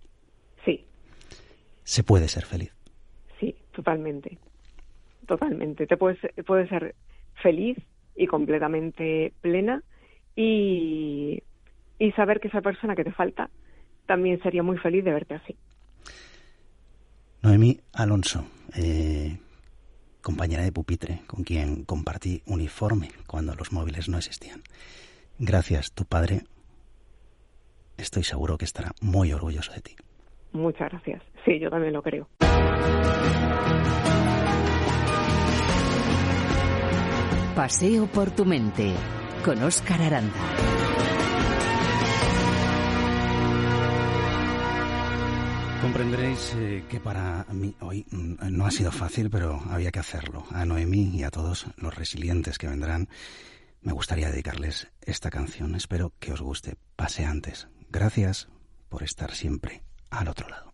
Sí. 0.64 0.87
¿Se 1.85 2.03
puede 2.03 2.29
ser 2.29 2.47
feliz? 2.47 2.75
Sí, 3.38 3.55
totalmente. 3.73 4.38
Totalmente. 5.27 5.87
Te 5.87 5.97
puedes, 5.99 6.18
puedes 6.47 6.71
ser 6.71 6.95
feliz 7.42 7.77
y 8.16 8.27
completamente 8.27 9.35
plena 9.42 9.83
y, 10.35 11.42
y 11.99 12.12
saber 12.12 12.40
que 12.40 12.49
esa 12.49 12.62
persona 12.62 12.97
que 12.97 13.05
te 13.05 13.12
falta 13.12 13.51
también 14.12 14.38
sería 14.42 14.62
muy 14.62 14.77
feliz 14.77 15.03
de 15.05 15.11
verte 15.11 15.37
así. 15.37 15.57
Noemí 17.40 17.81
Alonso, 17.94 18.44
eh, 18.77 19.38
compañera 20.20 20.64
de 20.64 20.70
pupitre 20.70 21.22
con 21.27 21.44
quien 21.44 21.85
compartí 21.85 22.42
uniforme 22.44 23.09
cuando 23.27 23.55
los 23.55 23.72
móviles 23.72 24.11
no 24.11 24.18
existían. 24.18 24.61
Gracias, 25.38 25.92
tu 25.92 26.05
padre. 26.05 26.42
Estoy 27.96 28.22
seguro 28.22 28.59
que 28.59 28.66
estará 28.66 28.92
muy 29.01 29.33
orgulloso 29.33 29.72
de 29.72 29.81
ti. 29.81 29.96
Muchas 30.53 30.90
gracias. 30.90 31.22
Sí, 31.46 31.59
yo 31.59 31.70
también 31.70 31.94
lo 31.94 32.03
creo. 32.03 32.29
Paseo 37.57 38.07
por 38.09 38.31
tu 38.31 38.44
mente 38.44 38.92
con 39.42 39.62
Óscar 39.62 40.03
Aranda. 40.03 40.72
Comprenderéis 45.83 46.55
eh, 46.55 46.85
que 46.88 47.01
para 47.01 47.45
mí 47.51 47.75
hoy 47.81 48.07
mm, 48.09 48.37
no 48.57 48.66
ha 48.66 48.71
sido 48.71 48.92
fácil, 48.92 49.29
pero 49.31 49.61
había 49.68 49.90
que 49.90 49.99
hacerlo. 49.99 50.45
A 50.53 50.64
Noemí 50.64 51.11
y 51.12 51.25
a 51.25 51.31
todos 51.31 51.66
los 51.77 51.92
resilientes 51.92 52.57
que 52.57 52.68
vendrán, 52.68 53.09
me 53.81 53.92
gustaría 53.92 54.31
dedicarles 54.31 54.87
esta 55.01 55.29
canción. 55.29 55.75
Espero 55.75 56.12
que 56.21 56.33
os 56.33 56.40
guste. 56.40 56.77
Paseantes. 56.95 57.66
Gracias 57.90 58.49
por 58.88 59.03
estar 59.03 59.35
siempre 59.35 59.83
al 60.09 60.29
otro 60.29 60.49
lado. 60.49 60.73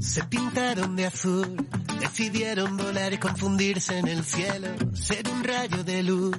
Se 0.00 0.24
pintaron 0.24 0.96
de 0.96 1.06
azul 1.06 1.68
Decidieron 2.02 2.76
volar 2.76 3.12
y 3.12 3.18
confundirse 3.18 3.96
en 3.96 4.08
el 4.08 4.24
cielo, 4.24 4.66
ser 4.92 5.22
un 5.28 5.44
rayo 5.44 5.84
de 5.84 6.02
luz, 6.02 6.36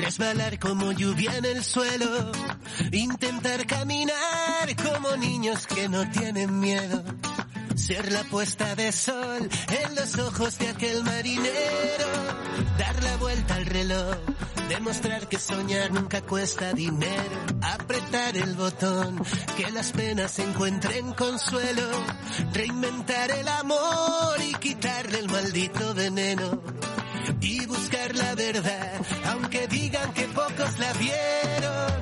resbalar 0.00 0.58
como 0.58 0.90
lluvia 0.90 1.36
en 1.36 1.44
el 1.44 1.62
suelo, 1.62 2.32
intentar 2.90 3.66
caminar 3.66 4.74
como 4.82 5.14
niños 5.16 5.66
que 5.66 5.90
no 5.90 6.10
tienen 6.10 6.58
miedo, 6.58 7.04
ser 7.76 8.10
la 8.10 8.24
puesta 8.24 8.74
de 8.74 8.90
sol 8.90 9.50
en 9.84 9.94
los 9.94 10.18
ojos 10.18 10.58
de 10.58 10.68
aquel 10.68 11.04
marinero, 11.04 12.08
dar 12.78 13.02
la 13.04 13.16
vuelta 13.18 13.56
al 13.56 13.66
reloj 13.66 14.16
Demostrar 14.68 15.28
que 15.28 15.38
soñar 15.38 15.92
nunca 15.92 16.22
cuesta 16.22 16.72
dinero. 16.72 17.46
Apretar 17.62 18.36
el 18.36 18.54
botón, 18.54 19.22
que 19.56 19.70
las 19.70 19.92
penas 19.92 20.38
encuentren 20.38 21.12
consuelo. 21.12 21.88
Reinventar 22.52 23.30
el 23.30 23.48
amor 23.48 24.40
y 24.40 24.54
quitarle 24.54 25.18
el 25.18 25.28
maldito 25.28 25.94
veneno. 25.94 26.62
Y 27.40 27.66
buscar 27.66 28.14
la 28.14 28.34
verdad, 28.34 29.00
aunque 29.26 29.66
digan 29.68 30.12
que 30.12 30.26
pocos 30.28 30.78
la 30.78 30.92
vieron. 30.94 32.01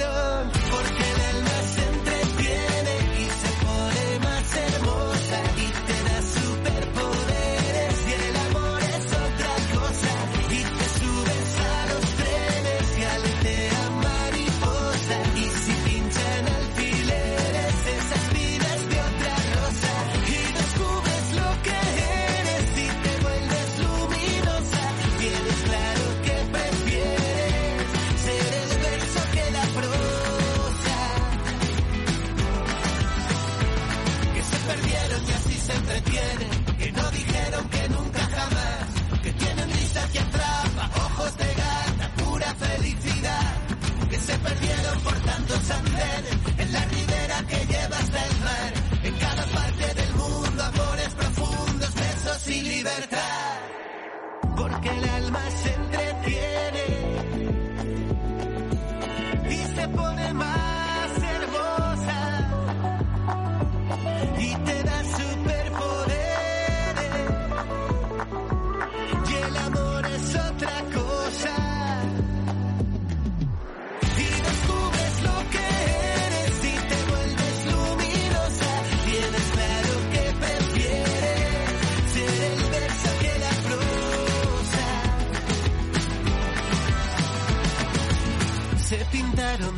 en 45.69 46.73
la 46.73 46.85
ribera 46.85 47.43
que 47.47 47.65
llevas 47.67 47.99
hasta 48.01 48.25
el 48.25 48.39
mar, 48.39 48.73
en 49.03 49.13
cada 49.19 49.45
parte 49.45 49.93
del 49.93 50.13
mundo, 50.15 50.63
amores 50.63 51.09
profundos, 51.09 51.93
besos 51.93 52.47
y 52.47 52.61
libertad. 52.61 53.10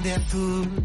Prosa 0.04 0.12
se 0.12 0.12
pintaron 0.12 0.12
de 0.12 0.12
azul 0.14 0.83